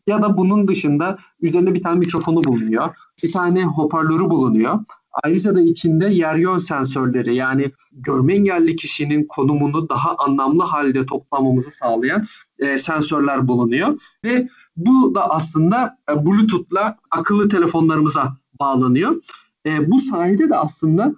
Ya 0.08 0.22
da 0.22 0.38
bunun 0.38 0.68
dışında 0.68 1.18
üzerinde 1.42 1.74
bir 1.74 1.84
tane 1.84 2.00
mikrofonu 2.00 2.44
bulunuyor. 2.44 2.96
Bir 3.24 3.32
tane 3.32 3.64
hoparlörü 3.64 4.30
bulunuyor. 4.30 4.80
Ayrıca 5.24 5.56
da 5.56 5.62
içinde 5.62 6.06
yer 6.06 6.36
yön 6.36 6.58
sensörleri 6.58 7.36
yani 7.36 7.72
görme 7.92 8.36
engelli 8.36 8.76
kişinin 8.76 9.26
konumunu 9.26 9.90
daha 9.90 10.16
anlamlı 10.16 10.64
halde 10.64 11.06
toplamamızı 11.06 11.72
sağlayan 11.72 12.26
e, 12.60 12.78
sensörler 12.78 13.48
bulunuyor. 13.48 14.00
Ve 14.24 14.50
bu 14.78 15.16
da 15.16 15.30
aslında 15.30 15.98
e, 16.12 16.26
Bluetooth'la 16.26 16.98
akıllı 17.12 17.50
telefonlarımıza 17.50 18.38
bağlanıyor. 18.60 19.22
E, 19.66 19.92
bu 19.92 20.02
sayede 20.02 20.50
de 20.50 20.56
aslında 20.56 21.16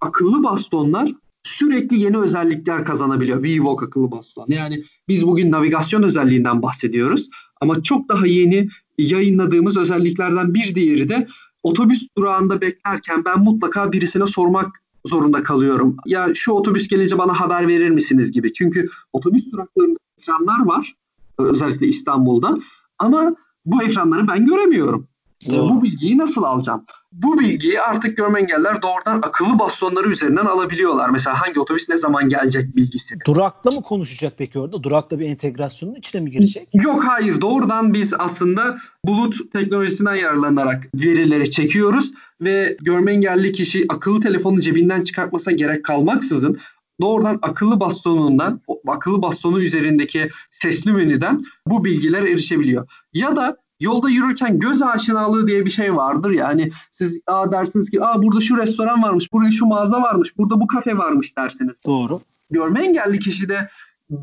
akıllı 0.00 0.44
bastonlar 0.44 1.12
sürekli 1.42 2.00
yeni 2.00 2.18
özellikler 2.18 2.84
kazanabiliyor. 2.84 3.44
VVOC 3.44 3.84
akıllı 3.86 4.10
baston. 4.10 4.46
Yani 4.48 4.84
biz 5.08 5.26
bugün 5.26 5.50
navigasyon 5.50 6.02
özelliğinden 6.02 6.62
bahsediyoruz. 6.62 7.28
Ama 7.60 7.82
çok 7.82 8.08
daha 8.08 8.26
yeni 8.26 8.68
yayınladığımız 8.98 9.76
özelliklerden 9.76 10.54
bir 10.54 10.74
diğeri 10.74 11.08
de 11.08 11.26
otobüs 11.62 12.08
durağında 12.18 12.60
beklerken 12.60 13.24
ben 13.24 13.38
mutlaka 13.38 13.92
birisine 13.92 14.26
sormak 14.26 14.82
zorunda 15.06 15.42
kalıyorum. 15.42 15.96
Ya 16.06 16.34
şu 16.34 16.52
otobüs 16.52 16.88
gelince 16.88 17.18
bana 17.18 17.40
haber 17.40 17.68
verir 17.68 17.90
misiniz 17.90 18.32
gibi. 18.32 18.52
Çünkü 18.52 18.88
otobüs 19.12 19.52
duraklarında 19.52 19.98
ekranlar 20.18 20.66
var. 20.66 20.94
Özellikle 21.38 21.86
İstanbul'da. 21.86 22.58
Ama 22.98 23.36
bu 23.64 23.82
ekranları 23.82 24.28
ben 24.28 24.44
göremiyorum. 24.44 25.08
Doğru. 25.46 25.74
Bu 25.74 25.82
bilgiyi 25.82 26.18
nasıl 26.18 26.42
alacağım? 26.42 26.84
Bu 27.12 27.38
bilgiyi 27.38 27.80
artık 27.80 28.16
görme 28.16 28.40
engeller 28.40 28.82
doğrudan 28.82 29.16
akıllı 29.22 29.58
bastonları 29.58 30.08
üzerinden 30.10 30.46
alabiliyorlar. 30.46 31.10
Mesela 31.10 31.40
hangi 31.40 31.60
otobüs 31.60 31.88
ne 31.88 31.96
zaman 31.96 32.28
gelecek 32.28 32.76
bilgisini. 32.76 33.18
Durakla 33.26 33.70
mı 33.70 33.82
konuşacak 33.82 34.34
peki 34.38 34.58
orada? 34.58 34.82
Durakla 34.82 35.18
bir 35.18 35.26
entegrasyonun 35.26 35.94
içine 35.94 36.20
mi 36.20 36.30
girecek? 36.30 36.68
Yok 36.74 37.04
hayır. 37.04 37.40
Doğrudan 37.40 37.94
biz 37.94 38.14
aslında 38.18 38.78
bulut 39.04 39.52
teknolojisinden 39.52 40.14
yararlanarak 40.14 40.84
verileri 40.94 41.50
çekiyoruz 41.50 42.12
ve 42.40 42.76
görme 42.80 43.12
engelli 43.12 43.52
kişi 43.52 43.86
akıllı 43.88 44.20
telefonu 44.20 44.60
cebinden 44.60 45.02
çıkartmasına 45.02 45.54
gerek 45.54 45.84
kalmaksızın 45.84 46.58
doğrudan 47.00 47.38
akıllı 47.42 47.80
bastonundan, 47.80 48.60
akıllı 48.86 49.22
bastonu 49.22 49.60
üzerindeki 49.62 50.28
sesli 50.50 50.92
menüden 50.92 51.44
bu 51.66 51.84
bilgiler 51.84 52.22
erişebiliyor. 52.22 52.88
Ya 53.12 53.36
da 53.36 53.56
Yolda 53.80 54.10
yürürken 54.10 54.58
göz 54.58 54.82
aşinalığı 54.82 55.46
diye 55.46 55.64
bir 55.64 55.70
şey 55.70 55.96
vardır 55.96 56.30
yani 56.30 56.70
siz 56.90 57.20
aa 57.26 57.52
dersiniz 57.52 57.90
ki 57.90 58.04
aa 58.04 58.22
burada 58.22 58.40
şu 58.40 58.56
restoran 58.56 59.02
varmış, 59.02 59.32
burada 59.32 59.50
şu 59.50 59.66
mağaza 59.66 60.02
varmış, 60.02 60.38
burada 60.38 60.60
bu 60.60 60.66
kafe 60.66 60.98
varmış 60.98 61.36
dersiniz. 61.36 61.76
Doğru. 61.86 62.20
Görme 62.50 62.84
engelli 62.84 63.18
kişi 63.18 63.48
de 63.48 63.68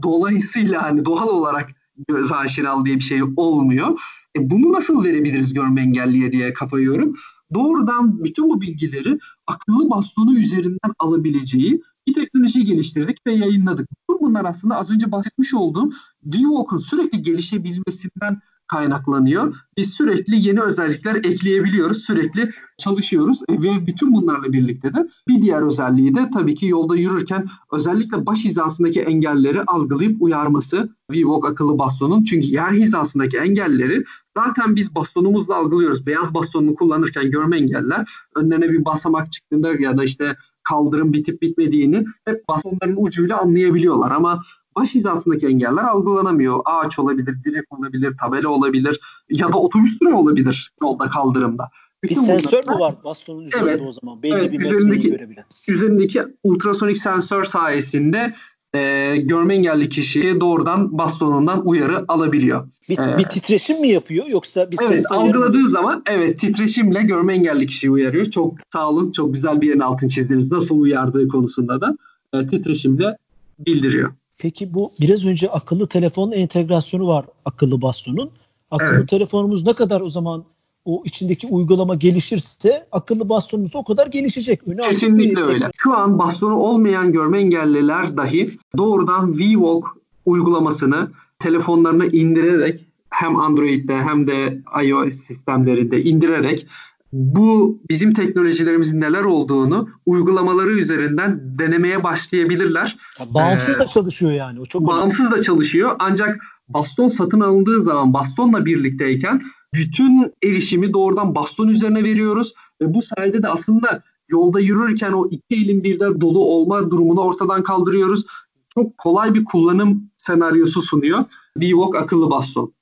dolayısıyla 0.03 0.83
hani 0.83 1.05
doğal 1.05 1.27
olarak 1.27 1.69
göz 2.07 2.31
aşinalığı 2.31 2.85
diye 2.85 2.95
bir 2.95 3.01
şey 3.01 3.23
olmuyor. 3.37 3.99
E 4.37 4.49
bunu 4.49 4.73
nasıl 4.73 5.03
verebiliriz 5.03 5.53
görme 5.53 5.81
engelliye 5.81 6.31
diye 6.31 6.53
kafayıyorum. 6.53 7.15
Doğrudan 7.53 8.23
bütün 8.23 8.49
bu 8.49 8.61
bilgileri 8.61 9.19
akıllı 9.47 9.89
bastonu 9.89 10.39
üzerinden 10.39 10.93
alabileceği 10.99 11.81
bir 12.07 12.13
teknoloji 12.13 12.65
geliştirdik 12.65 13.17
ve 13.27 13.33
yayınladık. 13.33 13.89
Bunlar 14.21 14.45
aslında 14.45 14.75
az 14.75 14.91
önce 14.91 15.11
bahsetmiş 15.11 15.53
olduğum 15.53 15.91
D-Walk'un 16.23 16.77
sürekli 16.77 17.21
gelişebilmesinden 17.21 18.41
kaynaklanıyor. 18.67 19.55
Biz 19.77 19.89
sürekli 19.89 20.47
yeni 20.47 20.61
özellikler 20.61 21.15
ekleyebiliyoruz. 21.15 22.03
Sürekli 22.03 22.51
çalışıyoruz 22.77 23.41
e, 23.49 23.61
ve 23.61 23.87
bütün 23.87 24.13
bunlarla 24.15 24.53
birlikte 24.53 24.93
de 24.93 25.07
bir 25.27 25.41
diğer 25.41 25.61
özelliği 25.61 26.15
de 26.15 26.29
tabii 26.33 26.55
ki 26.55 26.65
yolda 26.65 26.95
yürürken 26.95 27.45
özellikle 27.71 28.25
baş 28.25 28.45
hizasındaki 28.45 29.01
engelleri 29.01 29.61
algılayıp 29.63 30.21
uyarması 30.21 30.89
VWalk 31.11 31.45
akıllı 31.45 31.79
bastonun. 31.79 32.23
Çünkü 32.23 32.47
yer 32.47 32.71
hizasındaki 32.71 33.37
engelleri 33.37 34.03
zaten 34.37 34.75
biz 34.75 34.95
bastonumuzla 34.95 35.55
algılıyoruz. 35.55 36.05
Beyaz 36.05 36.33
bastonunu 36.33 36.75
kullanırken 36.75 37.29
görme 37.29 37.57
engeller 37.57 38.09
önlerine 38.35 38.69
bir 38.69 38.85
basamak 38.85 39.31
çıktığında 39.31 39.73
ya 39.79 39.97
da 39.97 40.03
işte 40.03 40.35
kaldırım 40.63 41.13
bitip 41.13 41.41
bitmediğini 41.41 42.05
hep 42.25 42.47
bastonların 42.49 42.95
ucuyla 42.97 43.41
anlayabiliyorlar. 43.41 44.11
Ama 44.11 44.41
baş 44.75 44.95
hizasındaki 44.95 45.47
engeller 45.47 45.83
algılanamıyor. 45.83 46.59
Ağaç 46.65 46.99
olabilir, 46.99 47.43
direk 47.43 47.65
olabilir, 47.73 48.17
tabela 48.21 48.49
olabilir 48.49 48.99
ya 49.29 49.51
da 49.51 49.57
otobüs 49.57 49.99
durağı 50.01 50.17
olabilir 50.17 50.73
yolda 50.81 51.09
kaldırımda. 51.09 51.69
Bütün 52.03 52.15
bir 52.15 52.21
sensör 52.21 52.67
mü 52.67 52.79
var 52.79 52.95
bastonun 53.03 53.45
üzerinde 53.45 53.69
evet, 53.69 53.87
o 53.87 53.91
zaman? 53.91 54.23
Belli 54.23 54.33
evet, 54.33 54.51
bir 54.51 54.59
üzerindeki, 54.59 55.09
görebilen. 55.09 55.45
Üzerindeki 55.67 56.21
ultrasonik 56.43 56.97
sensör 56.97 57.43
sayesinde 57.45 58.35
e, 58.73 59.15
görme 59.17 59.55
engelli 59.55 59.89
kişi 59.89 60.39
doğrudan 60.39 60.97
bastonundan 60.97 61.67
uyarı 61.67 62.05
alabiliyor. 62.07 62.67
Bir, 62.89 62.97
ee, 62.97 63.17
bir 63.17 63.23
titreşim 63.23 63.81
mi 63.81 63.87
yapıyor 63.89 64.25
yoksa 64.27 64.71
bir 64.71 64.77
evet, 64.87 65.05
algıladığı 65.09 65.67
zaman 65.67 66.03
evet 66.05 66.39
titreşimle 66.39 67.03
görme 67.03 67.33
engelli 67.33 67.67
kişiyi 67.67 67.91
uyarıyor. 67.91 68.25
Çok 68.25 68.53
sağ 68.73 68.89
olun. 68.89 69.11
Çok 69.11 69.33
güzel 69.33 69.61
bir 69.61 69.67
yerin 69.67 69.79
altını 69.79 70.09
çizdiniz. 70.09 70.51
Nasıl 70.51 70.79
uyardığı 70.79 71.27
konusunda 71.27 71.81
da 71.81 71.97
e, 72.33 72.47
titreşimle 72.47 73.17
bildiriyor. 73.59 74.13
Peki 74.37 74.73
bu 74.73 74.91
biraz 75.01 75.25
önce 75.25 75.49
akıllı 75.49 75.87
telefon 75.87 76.31
entegrasyonu 76.31 77.07
var 77.07 77.25
akıllı 77.45 77.81
bastonun. 77.81 78.31
Akıllı 78.71 78.97
evet. 78.97 79.09
telefonumuz 79.09 79.65
ne 79.65 79.73
kadar 79.73 80.01
o 80.01 80.09
zaman 80.09 80.43
o 80.85 81.01
içindeki 81.05 81.47
uygulama 81.47 81.95
gelişirse 81.95 82.87
akıllı 82.91 83.29
bastonumuz 83.29 83.73
da 83.73 83.77
o 83.77 83.83
kadar 83.83 84.07
gelişecek. 84.07 84.67
Önemli 84.67 84.89
Kesinlikle 84.89 85.41
öyle. 85.41 85.69
Şu 85.77 85.93
an 85.93 86.19
bastonu 86.19 86.55
olmayan 86.55 87.11
görme 87.11 87.39
engelliler 87.39 88.17
dahi 88.17 88.57
doğrudan 88.77 89.33
V-Walk 89.33 89.85
uygulamasını 90.25 91.11
telefonlarına 91.39 92.05
indirerek 92.05 92.85
hem 93.09 93.35
Android'de 93.35 93.97
hem 93.97 94.27
de 94.27 94.61
iOS 94.83 95.13
sistemlerinde 95.13 96.03
indirerek 96.03 96.67
bu 97.15 97.81
bizim 97.89 98.13
teknolojilerimizin 98.13 99.01
neler 99.01 99.23
olduğunu 99.23 99.89
uygulamaları 100.05 100.71
üzerinden 100.71 101.59
denemeye 101.59 102.03
başlayabilirler. 102.03 102.97
bağımsız 103.29 103.75
ee, 103.75 103.79
da 103.79 103.85
çalışıyor 103.85 104.31
yani. 104.31 104.59
O 104.59 104.65
çok 104.65 104.87
bağımsız 104.87 105.19
önemli. 105.19 105.37
da 105.37 105.41
çalışıyor. 105.41 105.95
Ancak 105.99 106.41
baston 106.69 107.07
satın 107.07 107.39
alındığı 107.39 107.83
zaman 107.83 108.13
bastonla 108.13 108.65
birlikteyken 108.65 109.41
bütün 109.73 110.33
erişimi 110.43 110.93
doğrudan 110.93 111.35
baston 111.35 111.67
üzerine 111.67 112.03
veriyoruz 112.03 112.53
ve 112.81 112.93
bu 112.93 113.01
sayede 113.01 113.43
de 113.43 113.47
aslında 113.47 114.01
yolda 114.29 114.59
yürürken 114.59 115.11
o 115.11 115.27
iki 115.31 115.55
elin 115.55 115.83
birden 115.83 116.21
dolu 116.21 116.39
olma 116.39 116.91
durumunu 116.91 117.21
ortadan 117.21 117.63
kaldırıyoruz. 117.63 118.25
Çok 118.73 118.97
kolay 118.97 119.33
bir 119.33 119.45
kullanım 119.45 120.09
senaryosu 120.17 120.81
sunuyor. 120.81 121.25
VWalk 121.57 121.95
akıllı 121.95 122.31
baston. 122.31 122.73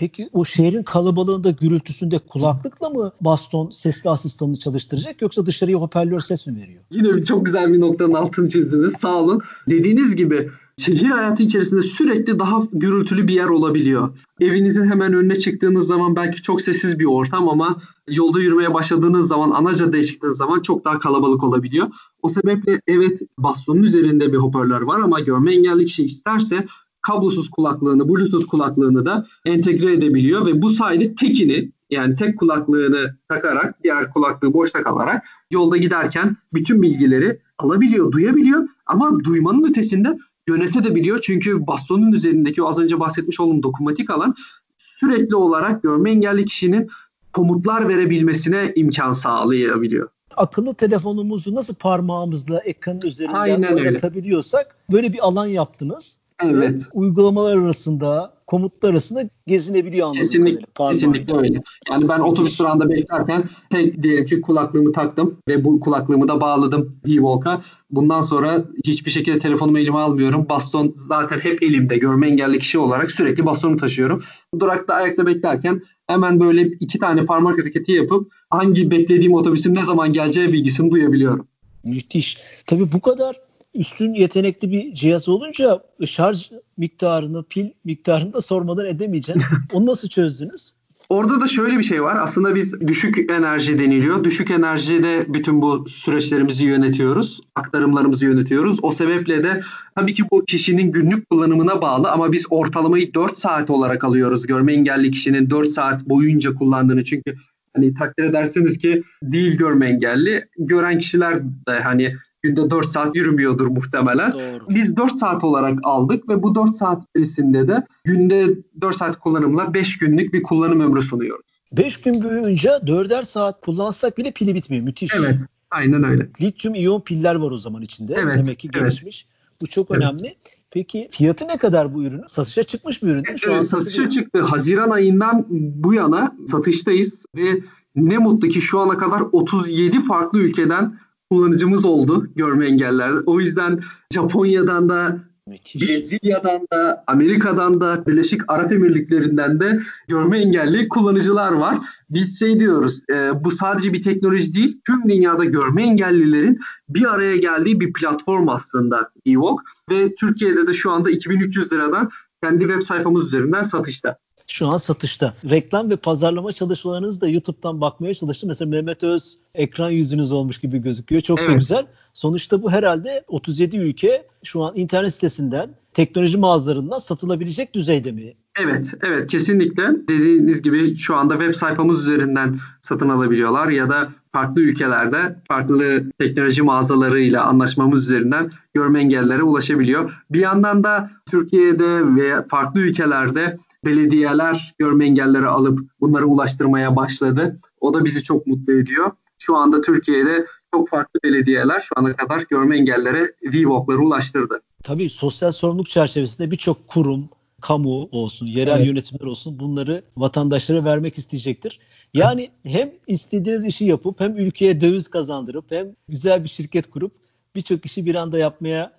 Peki 0.00 0.28
o 0.32 0.44
şehrin 0.44 0.82
kalabalığında 0.82 1.50
gürültüsünde 1.50 2.18
kulaklıkla 2.18 2.90
mı 2.90 3.12
baston 3.20 3.70
sesli 3.70 4.10
asistanını 4.10 4.58
çalıştıracak 4.58 5.22
yoksa 5.22 5.46
dışarıya 5.46 5.78
hoparlör 5.78 6.20
ses 6.20 6.46
mi 6.46 6.56
veriyor? 6.56 6.82
Yine 6.90 7.24
çok 7.24 7.46
güzel 7.46 7.72
bir 7.72 7.80
noktanın 7.80 8.14
altını 8.14 8.48
çizdiniz. 8.48 8.92
Sağ 8.92 9.14
olun. 9.14 9.42
Dediğiniz 9.68 10.16
gibi 10.16 10.50
şehir 10.78 11.10
hayatı 11.10 11.42
içerisinde 11.42 11.82
sürekli 11.82 12.38
daha 12.38 12.62
gürültülü 12.72 13.28
bir 13.28 13.34
yer 13.34 13.48
olabiliyor. 13.48 14.18
Evinizin 14.40 14.90
hemen 14.90 15.12
önüne 15.12 15.38
çıktığınız 15.38 15.86
zaman 15.86 16.16
belki 16.16 16.42
çok 16.42 16.60
sessiz 16.60 16.98
bir 16.98 17.04
ortam 17.04 17.48
ama 17.48 17.82
yolda 18.08 18.40
yürümeye 18.40 18.74
başladığınız 18.74 19.28
zaman, 19.28 19.50
ana 19.50 19.74
caddeye 19.74 20.02
çıktığınız 20.02 20.36
zaman 20.36 20.62
çok 20.62 20.84
daha 20.84 20.98
kalabalık 20.98 21.44
olabiliyor. 21.44 21.88
O 22.22 22.28
sebeple 22.28 22.80
evet 22.86 23.20
bastonun 23.38 23.82
üzerinde 23.82 24.32
bir 24.32 24.38
hoparlör 24.38 24.82
var 24.82 25.00
ama 25.00 25.20
görme 25.20 25.54
engelli 25.54 25.84
kişi 25.84 26.04
isterse 26.04 26.66
kablosuz 27.02 27.50
kulaklığını, 27.50 28.08
bluetooth 28.08 28.46
kulaklığını 28.46 29.06
da 29.06 29.26
entegre 29.46 29.92
edebiliyor 29.92 30.46
ve 30.46 30.62
bu 30.62 30.70
sayede 30.70 31.14
tekini 31.14 31.72
yani 31.90 32.16
tek 32.16 32.38
kulaklığını 32.38 33.16
takarak 33.28 33.84
diğer 33.84 34.10
kulaklığı 34.12 34.54
boşta 34.54 34.82
kalarak 34.82 35.24
yolda 35.50 35.76
giderken 35.76 36.36
bütün 36.52 36.82
bilgileri 36.82 37.40
alabiliyor, 37.58 38.12
duyabiliyor 38.12 38.68
ama 38.86 39.24
duymanın 39.24 39.70
ötesinde 39.70 40.18
yönetebiliyor. 40.48 41.18
Çünkü 41.22 41.66
bastonun 41.66 42.12
üzerindeki 42.12 42.62
o 42.62 42.68
az 42.68 42.78
önce 42.78 43.00
bahsetmiş 43.00 43.40
olduğum 43.40 43.62
dokunmatik 43.62 44.10
alan 44.10 44.34
sürekli 44.78 45.36
olarak 45.36 45.82
görme 45.82 46.10
engelli 46.10 46.44
kişinin 46.44 46.88
komutlar 47.32 47.88
verebilmesine 47.88 48.72
imkan 48.76 49.12
sağlayabiliyor 49.12 50.08
akıllı 50.36 50.74
telefonumuzu 50.74 51.54
nasıl 51.54 51.74
parmağımızla 51.74 52.60
ekranın 52.60 53.00
üzerinden 53.04 53.34
Aynen 53.34 53.76
oynatabiliyorsak 53.76 54.66
öyle. 54.66 54.96
böyle 54.96 55.12
bir 55.12 55.26
alan 55.26 55.46
yaptınız. 55.46 56.16
Evet. 56.42 56.88
Uygulamalar 56.94 57.56
arasında, 57.56 58.34
komutlar 58.46 58.90
arasında 58.90 59.22
gezinebiliyor 59.46 60.06
anladığım 60.06 60.22
Kesinlikle, 60.22 60.66
kesinlikle 60.90 61.36
öyle. 61.36 61.60
Yani 61.90 62.08
ben 62.08 62.20
otobüs 62.20 62.58
durağında 62.58 62.90
beklerken 62.90 63.44
tek 63.70 64.02
diyelim 64.02 64.26
ki 64.26 64.40
kulaklığımı 64.40 64.92
taktım 64.92 65.36
ve 65.48 65.64
bu 65.64 65.80
kulaklığımı 65.80 66.28
da 66.28 66.40
bağladım 66.40 66.96
D-Walk'a. 67.06 67.62
Bundan 67.90 68.20
sonra 68.22 68.64
hiçbir 68.84 69.10
şekilde 69.10 69.38
telefonumu 69.38 69.78
elime 69.78 69.98
almıyorum. 69.98 70.46
Baston 70.48 70.94
zaten 71.08 71.38
hep 71.38 71.62
elimde. 71.62 71.98
Görme 71.98 72.28
engelli 72.28 72.58
kişi 72.58 72.78
olarak 72.78 73.10
sürekli 73.10 73.46
bastonumu 73.46 73.78
taşıyorum. 73.78 74.22
Durakta 74.58 74.94
ayakta 74.94 75.26
beklerken 75.26 75.82
hemen 76.06 76.40
böyle 76.40 76.62
iki 76.62 76.98
tane 76.98 77.24
parmak 77.24 77.58
hareketi 77.58 77.92
yapıp 77.92 78.32
hangi 78.50 78.90
beklediğim 78.90 79.34
otobüsün 79.34 79.74
ne 79.74 79.84
zaman 79.84 80.12
geleceği 80.12 80.52
bilgisini 80.52 80.90
duyabiliyorum. 80.90 81.46
Müthiş. 81.84 82.38
Tabii 82.66 82.92
bu 82.92 83.00
kadar 83.00 83.49
üstün 83.74 84.14
yetenekli 84.14 84.70
bir 84.70 84.94
cihaz 84.94 85.28
olunca 85.28 85.82
şarj 86.06 86.50
miktarını, 86.76 87.44
pil 87.44 87.70
miktarını 87.84 88.32
da 88.32 88.40
sormadan 88.40 88.86
edemeyeceğim. 88.86 89.40
Onu 89.72 89.86
nasıl 89.86 90.08
çözdünüz? 90.08 90.72
Orada 91.08 91.40
da 91.40 91.46
şöyle 91.46 91.78
bir 91.78 91.82
şey 91.82 92.02
var. 92.02 92.16
Aslında 92.22 92.54
biz 92.54 92.80
düşük 92.80 93.30
enerji 93.30 93.78
deniliyor. 93.78 94.24
Düşük 94.24 94.50
enerjide 94.50 95.26
bütün 95.28 95.62
bu 95.62 95.88
süreçlerimizi 95.88 96.64
yönetiyoruz. 96.64 97.40
Aktarımlarımızı 97.54 98.24
yönetiyoruz. 98.26 98.78
O 98.82 98.90
sebeple 98.90 99.42
de 99.42 99.60
tabii 99.94 100.14
ki 100.14 100.24
bu 100.30 100.44
kişinin 100.44 100.92
günlük 100.92 101.30
kullanımına 101.30 101.82
bağlı 101.82 102.10
ama 102.10 102.32
biz 102.32 102.46
ortalamayı 102.50 103.14
4 103.14 103.38
saat 103.38 103.70
olarak 103.70 104.04
alıyoruz. 104.04 104.46
Görme 104.46 104.72
engelli 104.72 105.10
kişinin 105.10 105.50
4 105.50 105.70
saat 105.70 106.08
boyunca 106.08 106.54
kullandığını. 106.54 107.04
Çünkü 107.04 107.34
hani 107.76 107.94
takdir 107.94 108.24
ederseniz 108.24 108.78
ki 108.78 109.02
değil 109.22 109.56
görme 109.56 109.86
engelli. 109.86 110.44
Gören 110.58 110.98
kişiler 110.98 111.42
de 111.42 111.80
hani 111.84 112.14
günde 112.42 112.70
4 112.70 112.90
saat 112.90 113.16
yürümüyordur 113.16 113.66
muhtemelen. 113.66 114.32
Doğru. 114.32 114.64
Biz 114.68 114.96
4 114.96 115.12
saat 115.12 115.44
olarak 115.44 115.78
aldık 115.82 116.28
ve 116.28 116.42
bu 116.42 116.54
4 116.54 116.76
saat 116.76 117.02
içerisinde 117.08 117.68
de 117.68 117.86
günde 118.04 118.58
4 118.80 118.96
saat 118.96 119.18
kullanımla 119.18 119.74
5 119.74 119.98
günlük 119.98 120.32
bir 120.32 120.42
kullanım 120.42 120.80
ömrü 120.80 121.02
sunuyoruz. 121.02 121.46
5 121.72 122.00
gün 122.00 122.24
boyunca 122.24 122.76
4'er 122.76 123.24
saat 123.24 123.60
kullansak 123.60 124.18
bile 124.18 124.30
pili 124.30 124.54
bitmiyor. 124.54 124.84
Müthiş. 124.84 125.14
Evet. 125.14 125.40
Aynen 125.70 126.04
öyle. 126.04 126.28
Lityum 126.40 126.74
iyon 126.74 127.00
piller 127.00 127.34
var 127.34 127.50
o 127.50 127.56
zaman 127.56 127.82
içinde. 127.82 128.14
Evet. 128.18 128.38
Demek 128.38 128.58
ki 128.58 128.70
gelişmiş. 128.70 129.26
Evet. 129.28 129.60
Bu 129.62 129.66
çok 129.66 129.90
evet. 129.90 130.02
önemli. 130.02 130.36
Peki 130.70 131.08
fiyatı 131.10 131.48
ne 131.48 131.56
kadar 131.56 131.94
bu 131.94 132.02
ürünün? 132.02 132.26
Satışa 132.26 132.62
çıkmış 132.62 133.02
bir 133.02 133.08
ürün 133.08 133.24
değil 133.24 133.32
mi? 133.32 133.40
Şu 133.40 133.50
evet, 133.50 133.58
an 133.58 133.62
satışa 133.62 134.10
çıktı. 134.10 134.40
Haziran 134.42 134.90
ayından 134.90 135.46
bu 135.50 135.94
yana 135.94 136.36
satıştayız 136.50 137.24
ve 137.36 137.60
ne 137.96 138.18
mutlu 138.18 138.48
ki 138.48 138.60
şu 138.60 138.80
ana 138.80 138.96
kadar 138.96 139.20
37 139.32 140.02
farklı 140.02 140.38
ülkeden 140.38 140.98
kullanıcımız 141.30 141.84
oldu 141.84 142.26
görme 142.36 142.66
engeller. 142.66 143.12
O 143.26 143.40
yüzden 143.40 143.80
Japonya'dan 144.12 144.88
da 144.88 145.18
Müthiş. 145.46 145.88
Brezilya'dan 145.88 146.66
da, 146.72 147.04
Amerika'dan 147.06 147.80
da, 147.80 148.06
Birleşik 148.06 148.40
Arap 148.48 148.72
Emirlikleri'nden 148.72 149.60
de 149.60 149.80
görme 150.08 150.38
engelli 150.38 150.88
kullanıcılar 150.88 151.52
var. 151.52 151.78
Biz 152.10 152.38
şey 152.38 152.60
diyoruz, 152.60 153.00
e, 153.10 153.44
bu 153.44 153.50
sadece 153.50 153.92
bir 153.92 154.02
teknoloji 154.02 154.54
değil, 154.54 154.80
tüm 154.86 155.08
dünyada 155.08 155.44
görme 155.44 155.82
engellilerin 155.82 156.58
bir 156.88 157.14
araya 157.14 157.36
geldiği 157.36 157.80
bir 157.80 157.92
platform 157.92 158.48
aslında 158.48 159.10
Ewok. 159.26 159.62
Ve 159.90 160.14
Türkiye'de 160.14 160.66
de 160.66 160.72
şu 160.72 160.90
anda 160.90 161.10
2300 161.10 161.72
liradan 161.72 162.10
kendi 162.42 162.60
web 162.60 162.82
sayfamız 162.82 163.26
üzerinden 163.26 163.62
satışta 163.62 164.16
şu 164.46 164.68
an 164.68 164.76
satışta. 164.76 165.34
Reklam 165.50 165.90
ve 165.90 165.96
pazarlama 165.96 166.52
çalışmalarınızı 166.52 167.20
da 167.20 167.28
YouTube'dan 167.28 167.80
bakmaya 167.80 168.14
çalıştım. 168.14 168.48
Mesela 168.48 168.68
Mehmet 168.68 169.04
Öz 169.04 169.38
ekran 169.54 169.90
yüzünüz 169.90 170.32
olmuş 170.32 170.58
gibi 170.58 170.78
gözüküyor. 170.78 171.22
Çok 171.22 171.38
evet. 171.38 171.50
da 171.50 171.54
güzel. 171.54 171.86
Sonuçta 172.14 172.62
bu 172.62 172.70
herhalde 172.70 173.24
37 173.28 173.76
ülke 173.76 174.26
şu 174.42 174.62
an 174.62 174.76
internet 174.76 175.14
sitesinden, 175.14 175.70
teknoloji 175.94 176.38
mağazalarından 176.38 176.98
satılabilecek 176.98 177.74
düzeyde 177.74 178.12
mi? 178.12 178.34
Evet, 178.58 178.94
evet 179.02 179.26
kesinlikle. 179.26 180.08
Dediğiniz 180.08 180.62
gibi 180.62 180.96
şu 180.96 181.16
anda 181.16 181.38
web 181.38 181.54
sayfamız 181.54 182.00
üzerinden 182.00 182.58
satın 182.80 183.08
alabiliyorlar 183.08 183.68
ya 183.68 183.88
da 183.88 184.08
farklı 184.32 184.60
ülkelerde 184.60 185.36
farklı 185.48 186.10
teknoloji 186.18 186.62
mağazalarıyla 186.62 187.44
anlaşmamız 187.44 188.02
üzerinden 188.02 188.50
görme 188.74 189.00
engellere 189.00 189.42
ulaşabiliyor. 189.42 190.24
Bir 190.30 190.40
yandan 190.40 190.84
da 190.84 191.10
Türkiye'de 191.30 192.16
ve 192.16 192.46
farklı 192.48 192.80
ülkelerde 192.80 193.58
belediyeler 193.84 194.74
görme 194.78 195.06
engelleri 195.06 195.46
alıp 195.46 195.80
bunları 196.00 196.26
ulaştırmaya 196.26 196.96
başladı. 196.96 197.56
O 197.80 197.94
da 197.94 198.04
bizi 198.04 198.22
çok 198.22 198.46
mutlu 198.46 198.72
ediyor. 198.72 199.10
Şu 199.38 199.56
anda 199.56 199.80
Türkiye'de 199.80 200.46
çok 200.74 200.88
farklı 200.88 201.20
belediyeler 201.24 201.80
şu 201.80 201.94
ana 201.96 202.16
kadar 202.16 202.44
görme 202.50 202.76
engellere 202.76 203.34
V-Walk'ları 203.42 203.98
ulaştırdı. 203.98 204.60
Tabii 204.82 205.10
sosyal 205.10 205.52
sorumluluk 205.52 205.90
çerçevesinde 205.90 206.50
birçok 206.50 206.88
kurum, 206.88 207.28
kamu 207.60 208.08
olsun, 208.12 208.46
yerel 208.46 208.76
evet. 208.76 208.86
yönetimler 208.86 209.26
olsun 209.26 209.58
bunları 209.58 210.02
vatandaşlara 210.16 210.84
vermek 210.84 211.18
isteyecektir. 211.18 211.80
Yani 212.14 212.50
hem 212.62 212.90
istediğiniz 213.06 213.64
işi 213.64 213.84
yapıp 213.84 214.20
hem 214.20 214.36
ülkeye 214.36 214.80
döviz 214.80 215.08
kazandırıp 215.08 215.70
hem 215.70 215.86
güzel 216.08 216.44
bir 216.44 216.48
şirket 216.48 216.90
kurup 216.90 217.12
birçok 217.56 217.86
işi 217.86 218.06
bir 218.06 218.14
anda 218.14 218.38
yapmaya 218.38 218.92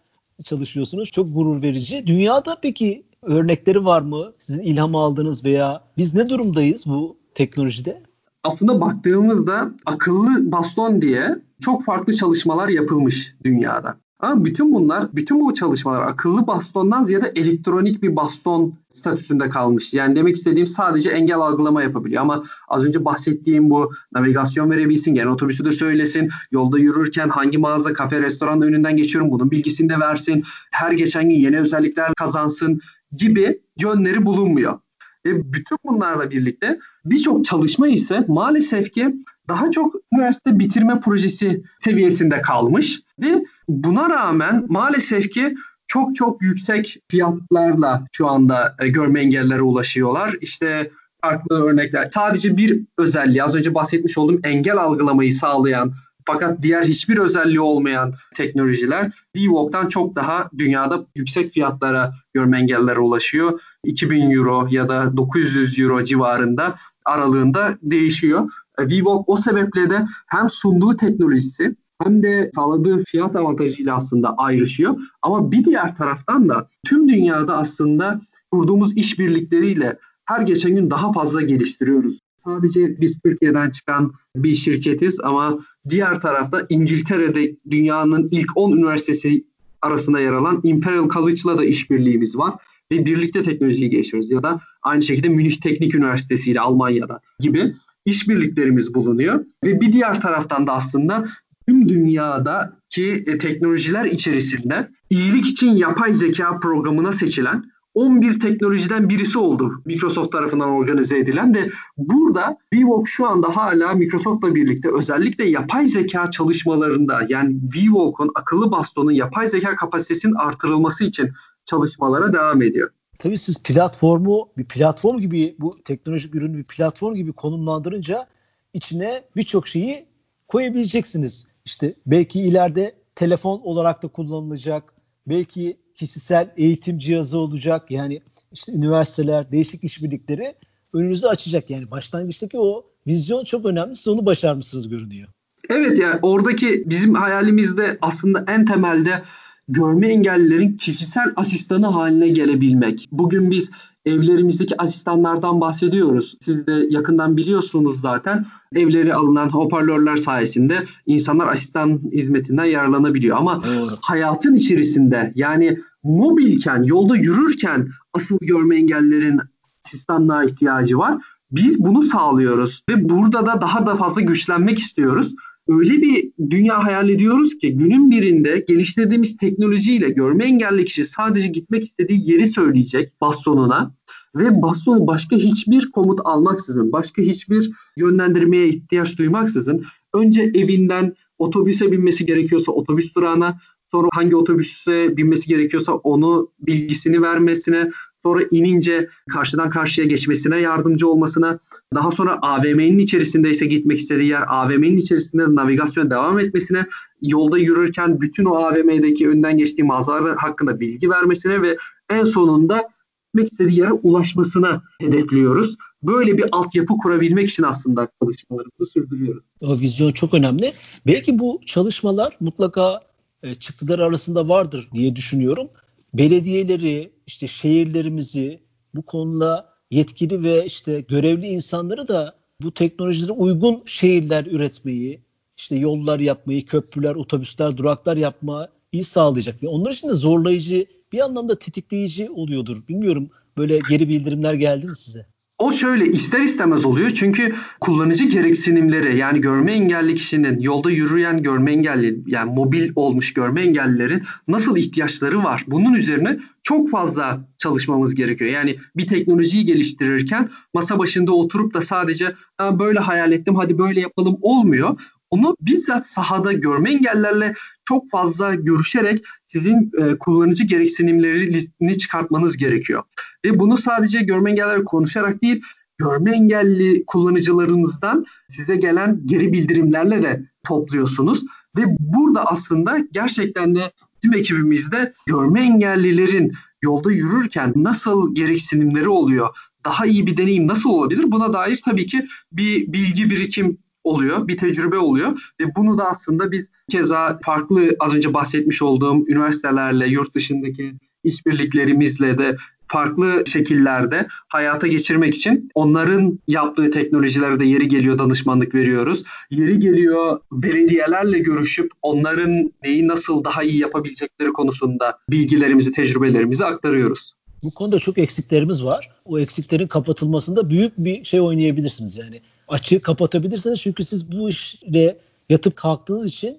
çalışıyorsunuz. 0.44 1.12
Çok 1.12 1.34
gurur 1.34 1.62
verici. 1.62 2.08
Dünyada 2.08 2.58
peki 2.62 3.04
örnekleri 3.24 3.86
var 3.86 4.02
mı? 4.02 4.34
Sizin 4.40 4.64
ilham 4.64 4.96
aldığınız 4.96 5.46
veya 5.46 5.84
biz 5.98 6.14
ne 6.14 6.30
durumdayız 6.30 6.86
bu 6.88 7.18
teknolojide? 7.36 8.04
Aslında 8.44 8.82
baktığımızda 8.82 9.72
akıllı 9.86 10.52
baston 10.52 11.02
diye 11.02 11.40
çok 11.62 11.84
farklı 11.84 12.14
çalışmalar 12.14 12.68
yapılmış 12.68 13.36
dünyada. 13.44 13.98
Ama 14.22 14.46
bütün 14.46 14.74
bunlar, 14.74 15.16
bütün 15.16 15.40
bu 15.40 15.54
çalışmalar 15.54 16.02
akıllı 16.02 16.48
bastondan 16.48 17.04
ziyade 17.04 17.32
elektronik 17.36 18.04
bir 18.04 18.16
baston 18.16 18.74
statüsünde 18.94 19.50
kalmış. 19.50 19.94
Yani 19.94 20.16
demek 20.16 20.36
istediğim 20.36 20.68
sadece 20.68 21.10
engel 21.10 21.38
algılama 21.38 21.84
yapabiliyor. 21.84 22.22
Ama 22.22 22.44
az 22.68 22.86
önce 22.86 23.06
bahsettiğim 23.06 23.70
bu 23.70 23.92
navigasyon 24.14 24.72
verebilsin, 24.72 25.16
gene 25.16 25.30
otobüsü 25.30 25.66
de 25.66 25.72
söylesin, 25.72 26.30
yolda 26.52 26.80
yürürken 26.80 27.30
hangi 27.30 27.58
mağaza, 27.58 27.94
kafe, 27.94 28.22
restoran 28.22 28.62
önünden 28.62 28.98
geçiyorum 28.98 29.32
bunun 29.32 29.52
bilgisini 29.52 29.90
de 29.90 30.00
versin, 30.00 30.44
her 30.72 30.92
geçen 30.92 31.30
gün 31.30 31.36
yeni 31.36 31.60
özellikler 31.60 32.14
kazansın 32.14 32.80
gibi 33.18 33.62
yönleri 33.82 34.26
bulunmuyor. 34.26 34.80
Ve 35.26 35.54
bütün 35.54 35.78
bunlarla 35.86 36.32
birlikte 36.32 36.80
birçok 37.06 37.46
çalışma 37.46 37.88
ise 37.88 38.26
maalesef 38.28 38.94
ki 38.94 39.16
daha 39.48 39.72
çok 39.72 39.96
üniversite 40.14 40.60
bitirme 40.60 41.00
projesi 41.00 41.64
seviyesinde 41.80 42.42
kalmış 42.42 43.00
ve 43.20 43.44
buna 43.68 44.10
rağmen 44.10 44.66
maalesef 44.70 45.32
ki 45.32 45.56
çok 45.88 46.16
çok 46.16 46.42
yüksek 46.42 46.98
fiyatlarla 47.10 48.06
şu 48.12 48.28
anda 48.28 48.76
e, 48.80 48.88
görme 48.88 49.22
engellere 49.22 49.62
ulaşıyorlar. 49.62 50.36
İşte 50.42 50.92
farklı 51.22 51.64
örnekler. 51.64 52.10
Sadece 52.14 52.58
bir 52.58 52.82
özelliği 52.98 53.44
az 53.44 53.56
önce 53.56 53.74
bahsetmiş 53.76 54.18
olduğum 54.18 54.40
engel 54.44 54.78
algılamayı 54.78 55.34
sağlayan 55.34 55.94
fakat 56.26 56.62
diğer 56.62 56.84
hiçbir 56.84 57.18
özelliği 57.18 57.60
olmayan 57.60 58.14
teknolojiler 58.36 59.12
VWalk'tan 59.38 59.88
çok 59.88 60.16
daha 60.16 60.50
dünyada 60.58 61.06
yüksek 61.16 61.54
fiyatlara 61.54 62.14
görme 62.34 62.60
engellere 62.60 63.00
ulaşıyor. 63.00 63.60
2000 63.86 64.32
euro 64.32 64.68
ya 64.72 64.90
da 64.90 65.18
900 65.18 65.80
euro 65.80 66.04
civarında 66.04 66.76
aralığında 67.06 67.78
değişiyor. 67.82 68.50
VWalk 68.80 69.30
o 69.30 69.36
sebeple 69.36 69.90
de 69.90 70.06
hem 70.28 70.50
sunduğu 70.50 70.98
teknolojisi 70.98 71.76
hem 72.04 72.24
de 72.24 72.52
sağladığı 72.56 73.04
fiyat 73.04 73.36
avantajıyla 73.36 73.96
aslında 73.96 74.36
ayrışıyor. 74.38 74.96
Ama 75.22 75.52
bir 75.52 75.66
diğer 75.66 75.96
taraftan 75.96 76.50
da 76.50 76.70
tüm 76.86 77.10
dünyada 77.10 77.58
aslında 77.58 78.22
kurduğumuz 78.52 78.98
işbirlikleriyle 78.98 79.98
her 80.26 80.42
geçen 80.42 80.76
gün 80.76 80.90
daha 80.90 81.14
fazla 81.14 81.42
geliştiriyoruz. 81.42 82.20
Sadece 82.46 83.02
biz 83.02 83.20
Türkiye'den 83.26 83.70
çıkan 83.70 84.12
bir 84.36 84.56
şirketiz 84.56 85.20
ama 85.20 85.60
diğer 85.90 86.22
tarafta 86.22 86.66
İngiltere'de 86.70 87.56
dünyanın 87.70 88.28
ilk 88.32 88.58
10 88.58 88.72
üniversitesi 88.72 89.44
arasında 89.82 90.20
yer 90.20 90.34
alan 90.34 90.60
Imperial 90.64 91.10
College'la 91.10 91.58
da 91.58 91.66
işbirliğimiz 91.66 92.38
var 92.38 92.54
ve 92.92 93.06
birlikte 93.06 93.44
teknolojiyi 93.44 93.90
geçiyoruz 93.90 94.32
ya 94.32 94.44
da 94.44 94.62
aynı 94.84 95.02
şekilde 95.02 95.30
Münih 95.30 95.62
Teknik 95.62 95.96
Üniversitesi 95.96 96.52
ile 96.52 96.60
Almanya'da 96.60 97.20
gibi 97.40 97.74
işbirliklerimiz 98.06 98.94
bulunuyor 98.94 99.46
ve 99.64 99.82
bir 99.82 99.94
diğer 99.94 100.22
taraftan 100.22 100.68
da 100.68 100.74
aslında 100.74 101.26
tüm 101.68 101.90
dünyadaki 101.90 103.24
e, 103.28 103.38
teknolojiler 103.38 104.06
içerisinde 104.06 104.90
iyilik 105.10 105.46
için 105.46 105.72
yapay 105.72 106.14
zeka 106.14 106.60
programına 106.60 107.12
seçilen 107.12 107.64
11 107.94 108.40
teknolojiden 108.40 109.10
birisi 109.10 109.38
oldu 109.38 109.82
Microsoft 109.86 110.32
tarafından 110.32 110.70
organize 110.70 111.18
edilen 111.20 111.54
de 111.54 111.70
burada 111.98 112.58
VWalk 112.74 113.08
şu 113.08 113.28
anda 113.28 113.56
hala 113.56 113.94
Microsoft'la 113.94 114.56
birlikte 114.56 114.90
özellikle 114.94 115.50
yapay 115.50 115.88
zeka 115.88 116.32
çalışmalarında 116.32 117.22
yani 117.30 117.56
VWalk'un 117.76 118.32
akıllı 118.36 118.72
bastonun 118.72 119.12
yapay 119.12 119.48
zeka 119.48 119.76
kapasitesinin 119.76 120.34
artırılması 120.34 121.04
için 121.04 121.30
çalışmalara 121.66 122.34
devam 122.34 122.62
ediyor. 122.62 122.90
Tabii 123.22 123.38
siz 123.38 123.64
platformu 123.64 124.50
bir 124.58 124.66
platform 124.66 125.20
gibi 125.20 125.56
bu 125.60 125.84
teknolojik 125.84 126.36
ürünü 126.36 126.58
bir 126.58 126.64
platform 126.64 127.16
gibi 127.16 127.34
konumlandırınca 127.34 128.28
içine 128.74 129.24
birçok 129.36 129.68
şeyi 129.68 130.06
koyabileceksiniz. 130.48 131.48
İşte 131.66 131.94
belki 132.06 132.42
ileride 132.42 132.96
telefon 133.16 133.60
olarak 133.60 134.04
da 134.04 134.08
kullanılacak. 134.08 134.94
Belki 135.28 135.78
kişisel 135.96 136.54
eğitim 136.58 136.98
cihazı 136.98 137.38
olacak. 137.38 137.92
Yani 137.92 138.22
işte 138.52 138.72
üniversiteler, 138.72 139.52
değişik 139.52 139.84
işbirlikleri 139.84 140.56
önünüzü 140.94 141.28
açacak. 141.28 141.70
Yani 141.70 141.92
başlangıçtaki 141.92 142.60
o 142.60 142.86
vizyon 143.08 143.44
çok 143.44 143.66
önemli. 143.66 143.96
Siz 143.96 144.08
onu 144.08 144.26
başarmışsınız 144.26 144.90
görünüyor. 144.90 145.28
Evet 145.70 146.00
yani 146.00 146.20
oradaki 146.22 146.84
bizim 146.86 147.14
hayalimizde 147.14 147.98
aslında 148.02 148.46
en 148.48 148.66
temelde 148.66 149.24
görme 149.68 150.08
engellilerin 150.08 150.78
kişisel 150.78 151.34
asistanı 151.36 151.88
haline 151.88 152.30
gelebilmek. 152.30 153.10
Bugün 153.12 153.52
biz 153.52 153.72
evlerimizdeki 154.06 154.82
asistanlardan 154.82 155.62
bahsediyoruz. 155.62 156.38
Siz 156.42 156.68
de 156.68 156.86
yakından 156.90 157.38
biliyorsunuz 157.38 158.02
zaten. 158.02 158.46
Evleri 158.76 159.14
alınan 159.14 159.50
hoparlörler 159.50 160.18
sayesinde 160.18 160.86
insanlar 161.06 161.48
asistan 161.48 162.02
hizmetinden 162.12 162.66
yararlanabiliyor. 162.66 163.38
Ama 163.38 163.64
Doğru. 163.64 163.92
hayatın 164.02 164.56
içerisinde 164.56 165.32
yani 165.36 165.80
mobilken, 166.04 166.84
yolda 166.84 167.16
yürürken 167.16 167.90
asıl 168.14 168.38
görme 168.42 168.76
engellilerin 168.76 169.40
asistanlığa 169.86 170.44
ihtiyacı 170.44 170.98
var. 170.98 171.22
Biz 171.52 171.80
bunu 171.80 172.02
sağlıyoruz 172.02 172.84
ve 172.90 173.10
burada 173.10 173.46
da 173.46 173.62
daha 173.62 173.86
da 173.86 173.96
fazla 173.96 174.22
güçlenmek 174.22 174.80
istiyoruz 174.80 175.36
öyle 175.80 176.02
bir 176.02 176.32
dünya 176.50 176.84
hayal 176.84 177.10
ediyoruz 177.10 177.58
ki 177.58 177.78
günün 177.78 178.12
birinde 178.12 178.66
geliştirdiğimiz 178.68 179.38
teknolojiyle 179.38 180.10
görme 180.10 180.46
engelli 180.46 180.86
kişi 180.86 181.04
sadece 181.04 181.48
gitmek 181.48 181.84
istediği 181.84 182.32
yeri 182.32 182.48
söyleyecek 182.48 183.22
bastonuna 183.22 183.96
ve 184.36 184.62
bastonu 184.62 185.08
başka 185.08 185.36
hiçbir 185.36 185.92
komut 185.92 186.20
almaksızın, 186.24 186.92
başka 186.92 187.22
hiçbir 187.22 187.72
yönlendirmeye 187.98 188.68
ihtiyaç 188.68 189.18
duymaksızın 189.18 189.86
önce 190.14 190.42
evinden 190.42 191.16
otobüse 191.38 191.92
binmesi 191.92 192.26
gerekiyorsa 192.26 192.72
otobüs 192.72 193.16
durağına, 193.16 193.60
sonra 193.92 194.08
hangi 194.14 194.36
otobüse 194.36 195.18
binmesi 195.18 195.48
gerekiyorsa 195.48 195.94
onu 195.94 196.52
bilgisini 196.60 197.22
vermesine, 197.22 197.92
sonra 198.24 198.42
inince 198.52 199.10
karşıdan 199.30 199.70
karşıya 199.70 200.08
geçmesine 200.08 200.60
yardımcı 200.60 201.08
olmasına, 201.08 201.60
daha 201.96 202.12
sonra 202.12 202.40
AVM'nin 202.42 203.00
içerisindeyse 203.00 203.66
gitmek 203.66 204.00
istediği 204.00 204.30
yer 204.30 204.44
AVM'nin 204.48 204.98
içerisinde 204.98 205.56
navigasyon 205.56 206.12
devam 206.12 206.40
etmesine, 206.40 206.86
yolda 207.22 207.58
yürürken 207.58 208.22
bütün 208.22 208.46
o 208.46 208.56
AVM'deki 208.56 209.30
önden 209.30 209.58
geçtiği 209.58 209.84
mağazalar 209.84 210.38
hakkında 210.38 210.80
bilgi 210.80 211.10
vermesine 211.10 211.62
ve 211.62 211.78
en 212.10 212.24
sonunda 212.24 212.90
gitmek 213.26 213.52
istediği 213.52 213.80
yere 213.80 213.92
ulaşmasına 213.92 214.82
hedefliyoruz. 215.02 215.76
Böyle 216.04 216.38
bir 216.38 216.46
altyapı 216.52 216.98
kurabilmek 216.98 217.50
için 217.50 217.64
aslında 217.64 218.08
çalışmalarımızı 218.24 218.92
sürdürüyoruz. 218.94 219.44
O 219.62 219.74
vizyon 219.80 220.12
çok 220.12 220.34
önemli. 220.34 220.74
Belki 221.06 221.40
bu 221.40 221.62
çalışmalar 221.66 222.38
mutlaka 222.40 223.00
e, 223.44 223.56
çıktılar 223.56 224.00
arasında 224.00 224.48
vardır 224.50 224.90
diye 224.94 225.16
düşünüyorum 225.16 225.68
belediyeleri, 226.14 227.12
işte 227.28 227.48
şehirlerimizi 227.48 228.60
bu 228.96 229.02
konuda 229.02 229.70
yetkili 229.92 230.44
ve 230.44 230.66
işte 230.66 231.02
görevli 231.02 231.48
insanları 231.48 232.08
da 232.08 232.36
bu 232.62 232.72
teknolojilere 232.74 233.32
uygun 233.32 233.84
şehirler 233.86 234.46
üretmeyi, 234.46 235.22
işte 235.58 235.76
yollar 235.76 236.20
yapmayı, 236.20 236.66
köprüler, 236.66 237.16
otobüsler, 237.16 237.78
duraklar 237.78 238.18
yapmayı 238.18 239.04
sağlayacak. 239.04 239.64
Ve 239.64 239.68
onlar 239.68 239.92
için 239.92 240.10
de 240.10 240.14
zorlayıcı, 240.14 240.86
bir 241.12 241.20
anlamda 241.20 241.60
tetikleyici 241.60 242.30
oluyordur. 242.30 242.88
Bilmiyorum 242.88 243.30
böyle 243.58 243.80
geri 243.90 244.10
bildirimler 244.10 244.54
geldi 244.54 244.88
mi 244.88 244.96
size? 244.96 245.26
O 245.62 245.72
şöyle 245.72 246.06
ister 246.06 246.40
istemez 246.40 246.86
oluyor 246.86 247.10
çünkü 247.10 247.56
kullanıcı 247.80 248.26
gereksinimleri 248.26 249.18
yani 249.18 249.42
görme 249.42 249.74
engelli 249.74 250.16
kişinin 250.16 250.60
yolda 250.60 250.92
yürüyen 250.92 251.44
görme 251.44 251.72
engelli 251.72 252.24
yani 252.26 252.54
mobil 252.54 252.92
olmuş 252.96 253.34
görme 253.34 253.62
engellilerin 253.62 254.24
nasıl 254.48 254.78
ihtiyaçları 254.78 255.44
var? 255.44 255.64
Bunun 255.68 255.94
üzerine 255.94 256.40
çok 256.64 256.90
fazla 256.90 257.48
çalışmamız 257.58 258.16
gerekiyor. 258.16 258.52
Yani 258.52 258.78
bir 258.96 259.08
teknolojiyi 259.08 259.66
geliştirirken 259.66 260.50
masa 260.74 261.00
başında 261.00 261.32
oturup 261.32 261.74
da 261.74 261.82
sadece 261.82 262.36
böyle 262.60 263.00
hayal 263.00 263.32
ettim 263.32 263.56
hadi 263.56 263.78
böyle 263.78 264.00
yapalım 264.00 264.38
olmuyor. 264.42 265.00
Onu 265.32 265.56
bizzat 265.62 266.08
sahada 266.08 266.54
görme 266.54 266.92
engellerle 266.92 267.56
çok 267.86 268.10
fazla 268.10 268.56
görüşerek 268.56 269.24
sizin 269.48 269.92
e, 269.98 270.18
kullanıcı 270.18 270.64
gereksinimlerini 270.64 271.98
çıkartmanız 271.98 272.58
gerekiyor. 272.58 273.04
Ve 273.46 273.60
bunu 273.60 273.78
sadece 273.78 274.22
görme 274.22 274.52
engelleri 274.52 274.84
konuşarak 274.84 275.42
değil, 275.42 275.62
görme 275.98 276.32
engelli 276.32 277.06
kullanıcılarınızdan 277.06 278.26
size 278.50 278.76
gelen 278.76 279.22
geri 279.26 279.54
bildirimlerle 279.54 280.22
de 280.22 280.46
topluyorsunuz. 280.68 281.44
Ve 281.78 281.84
burada 282.00 282.46
aslında 282.46 282.98
gerçekten 283.12 283.76
de 283.76 283.92
tüm 284.24 284.34
ekibimizde 284.34 285.14
görme 285.28 285.62
engellilerin 285.62 286.52
yolda 286.82 287.12
yürürken 287.12 287.74
nasıl 287.76 288.36
gereksinimleri 288.36 289.10
oluyor, 289.10 289.50
daha 289.86 290.06
iyi 290.06 290.28
bir 290.28 290.38
deneyim 290.38 290.68
nasıl 290.68 290.90
olabilir? 290.90 291.32
Buna 291.32 291.54
dair 291.54 291.82
tabii 291.86 292.06
ki 292.06 292.28
bir 292.52 292.94
bilgi 292.94 293.30
birikim 293.30 293.78
oluyor, 294.04 294.48
bir 294.48 294.58
tecrübe 294.58 294.98
oluyor 294.98 295.52
ve 295.60 295.76
bunu 295.76 295.98
da 295.98 296.10
aslında 296.10 296.52
biz 296.52 296.70
keza 296.92 297.40
farklı 297.44 297.96
az 298.00 298.16
önce 298.16 298.34
bahsetmiş 298.34 298.82
olduğum 298.82 299.28
üniversitelerle, 299.28 300.08
yurt 300.08 300.36
dışındaki 300.36 300.94
işbirliklerimizle 301.24 302.38
de 302.38 302.58
farklı 302.92 303.44
şekillerde 303.48 304.28
hayata 304.48 304.88
geçirmek 304.88 305.36
için 305.36 305.70
onların 305.76 306.40
yaptığı 306.48 306.92
teknolojilere 306.92 307.60
de 307.60 307.66
yeri 307.66 307.88
geliyor 307.88 308.20
danışmanlık 308.20 308.76
veriyoruz. 308.76 309.24
Yeri 309.50 309.80
geliyor 309.80 310.40
belediyelerle 310.52 311.40
görüşüp 311.40 311.92
onların 312.02 312.72
neyi 312.84 313.08
nasıl 313.08 313.44
daha 313.44 313.64
iyi 313.64 313.80
yapabilecekleri 313.80 314.54
konusunda 314.54 315.18
bilgilerimizi, 315.30 315.92
tecrübelerimizi 315.92 316.66
aktarıyoruz. 316.66 317.34
Bu 317.64 317.72
konuda 317.72 318.00
çok 318.00 318.18
eksiklerimiz 318.18 318.84
var. 318.84 319.10
O 319.26 319.40
eksiklerin 319.40 319.88
kapatılmasında 319.88 320.70
büyük 320.70 320.98
bir 320.98 321.24
şey 321.24 321.42
oynayabilirsiniz 321.42 322.18
yani. 322.18 322.42
Açığı 322.68 323.02
kapatabilirsiniz 323.02 323.82
çünkü 323.82 324.04
siz 324.04 324.32
bu 324.32 324.50
işle 324.50 325.18
yatıp 325.50 325.76
kalktığınız 325.76 326.26
için 326.26 326.58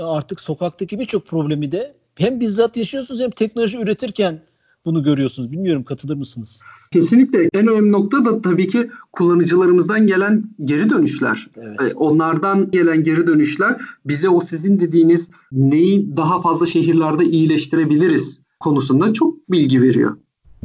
artık 0.00 0.40
sokaktaki 0.40 0.98
birçok 0.98 1.26
problemi 1.26 1.72
de 1.72 1.94
hem 2.14 2.40
bizzat 2.40 2.76
yaşıyorsunuz 2.76 3.20
hem 3.20 3.30
teknoloji 3.30 3.78
üretirken 3.78 4.40
bunu 4.84 5.02
görüyorsunuz. 5.02 5.52
Bilmiyorum 5.52 5.84
katılır 5.84 6.16
mısınız? 6.16 6.62
Kesinlikle 6.92 7.48
en 7.54 7.66
önemli 7.66 7.92
nokta 7.92 8.24
da 8.24 8.42
tabii 8.42 8.68
ki 8.68 8.90
kullanıcılarımızdan 9.12 10.06
gelen 10.06 10.44
geri 10.64 10.90
dönüşler. 10.90 11.48
Evet. 11.56 11.80
Ee, 11.80 11.94
Onlardan 11.94 12.70
gelen 12.70 13.04
geri 13.04 13.26
dönüşler 13.26 13.80
bize 14.04 14.28
o 14.28 14.40
sizin 14.40 14.80
dediğiniz 14.80 15.30
neyi 15.52 16.16
daha 16.16 16.42
fazla 16.42 16.66
şehirlerde 16.66 17.24
iyileştirebiliriz 17.24 18.40
konusunda 18.60 19.12
çok 19.12 19.50
bilgi 19.50 19.82
veriyor. 19.82 20.16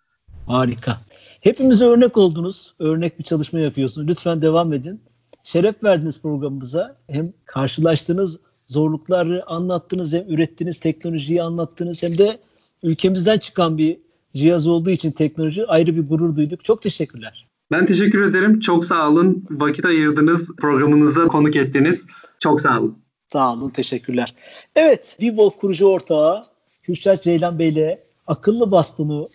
Harika. 0.46 0.96
Hepimize 1.40 1.84
örnek 1.84 2.16
oldunuz. 2.16 2.74
Örnek 2.78 3.18
bir 3.18 3.24
çalışma 3.24 3.58
yapıyorsunuz. 3.58 4.08
Lütfen 4.08 4.42
devam 4.42 4.72
edin. 4.72 5.00
Şeref 5.44 5.84
verdiniz 5.84 6.22
programımıza. 6.22 6.96
Hem 7.10 7.32
karşılaştığınız 7.44 8.40
zorlukları 8.66 9.44
anlattınız 9.46 10.14
hem 10.14 10.24
ürettiğiniz 10.28 10.80
teknolojiyi 10.80 11.42
anlattınız 11.42 12.02
hem 12.02 12.18
de 12.18 12.38
ülkemizden 12.82 13.38
çıkan 13.38 13.78
bir 13.78 13.98
cihaz 14.34 14.66
olduğu 14.66 14.90
için 14.90 15.10
teknoloji 15.10 15.66
ayrı 15.66 15.96
bir 15.96 16.08
gurur 16.08 16.36
duyduk. 16.36 16.64
Çok 16.64 16.82
teşekkürler. 16.82 17.46
Ben 17.70 17.86
teşekkür 17.86 18.22
ederim. 18.22 18.60
Çok 18.60 18.84
sağ 18.84 19.08
olun. 19.08 19.44
Vakit 19.50 19.84
ayırdınız. 19.84 20.56
Programınıza 20.56 21.26
konuk 21.26 21.56
ettiniz. 21.56 22.06
Çok 22.40 22.60
sağ 22.60 22.80
olun. 22.80 22.98
Sağ 23.28 23.52
olun, 23.52 23.70
teşekkürler. 23.70 24.34
Evet, 24.76 25.16
Vivolk 25.22 25.58
kurucu 25.60 25.86
ortağı 25.86 26.44
Kürşat 26.82 27.22
Ceylan 27.22 27.58
Bey 27.58 27.68
ile 27.68 28.02
akıllı 28.26 28.70
bastonu 28.70 29.28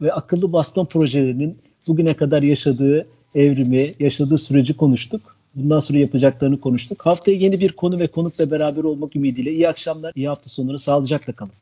ve 0.00 0.12
akıllı 0.12 0.52
baston 0.52 0.86
projelerinin 0.86 1.58
bugüne 1.86 2.14
kadar 2.14 2.42
yaşadığı 2.42 3.06
evrimi, 3.34 3.94
yaşadığı 3.98 4.38
süreci 4.38 4.76
konuştuk. 4.76 5.36
Bundan 5.54 5.78
sonra 5.78 5.98
yapacaklarını 5.98 6.60
konuştuk. 6.60 7.06
Haftaya 7.06 7.36
yeni 7.36 7.60
bir 7.60 7.72
konu 7.72 7.98
ve 7.98 8.06
konukla 8.06 8.50
beraber 8.50 8.84
olmak 8.84 9.16
ümidiyle 9.16 9.52
iyi 9.52 9.68
akşamlar, 9.68 10.12
iyi 10.14 10.28
hafta 10.28 10.50
sonları, 10.50 10.78
sağlıcakla 10.78 11.32
kalın. 11.32 11.52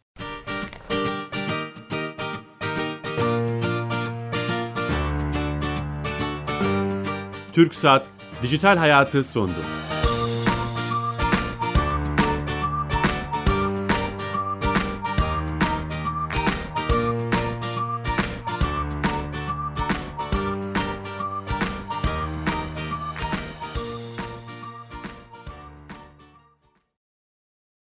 Türk 7.52 7.74
Saat 7.74 8.06
Dijital 8.42 8.76
Hayatı 8.76 9.24
sondu. 9.24 9.58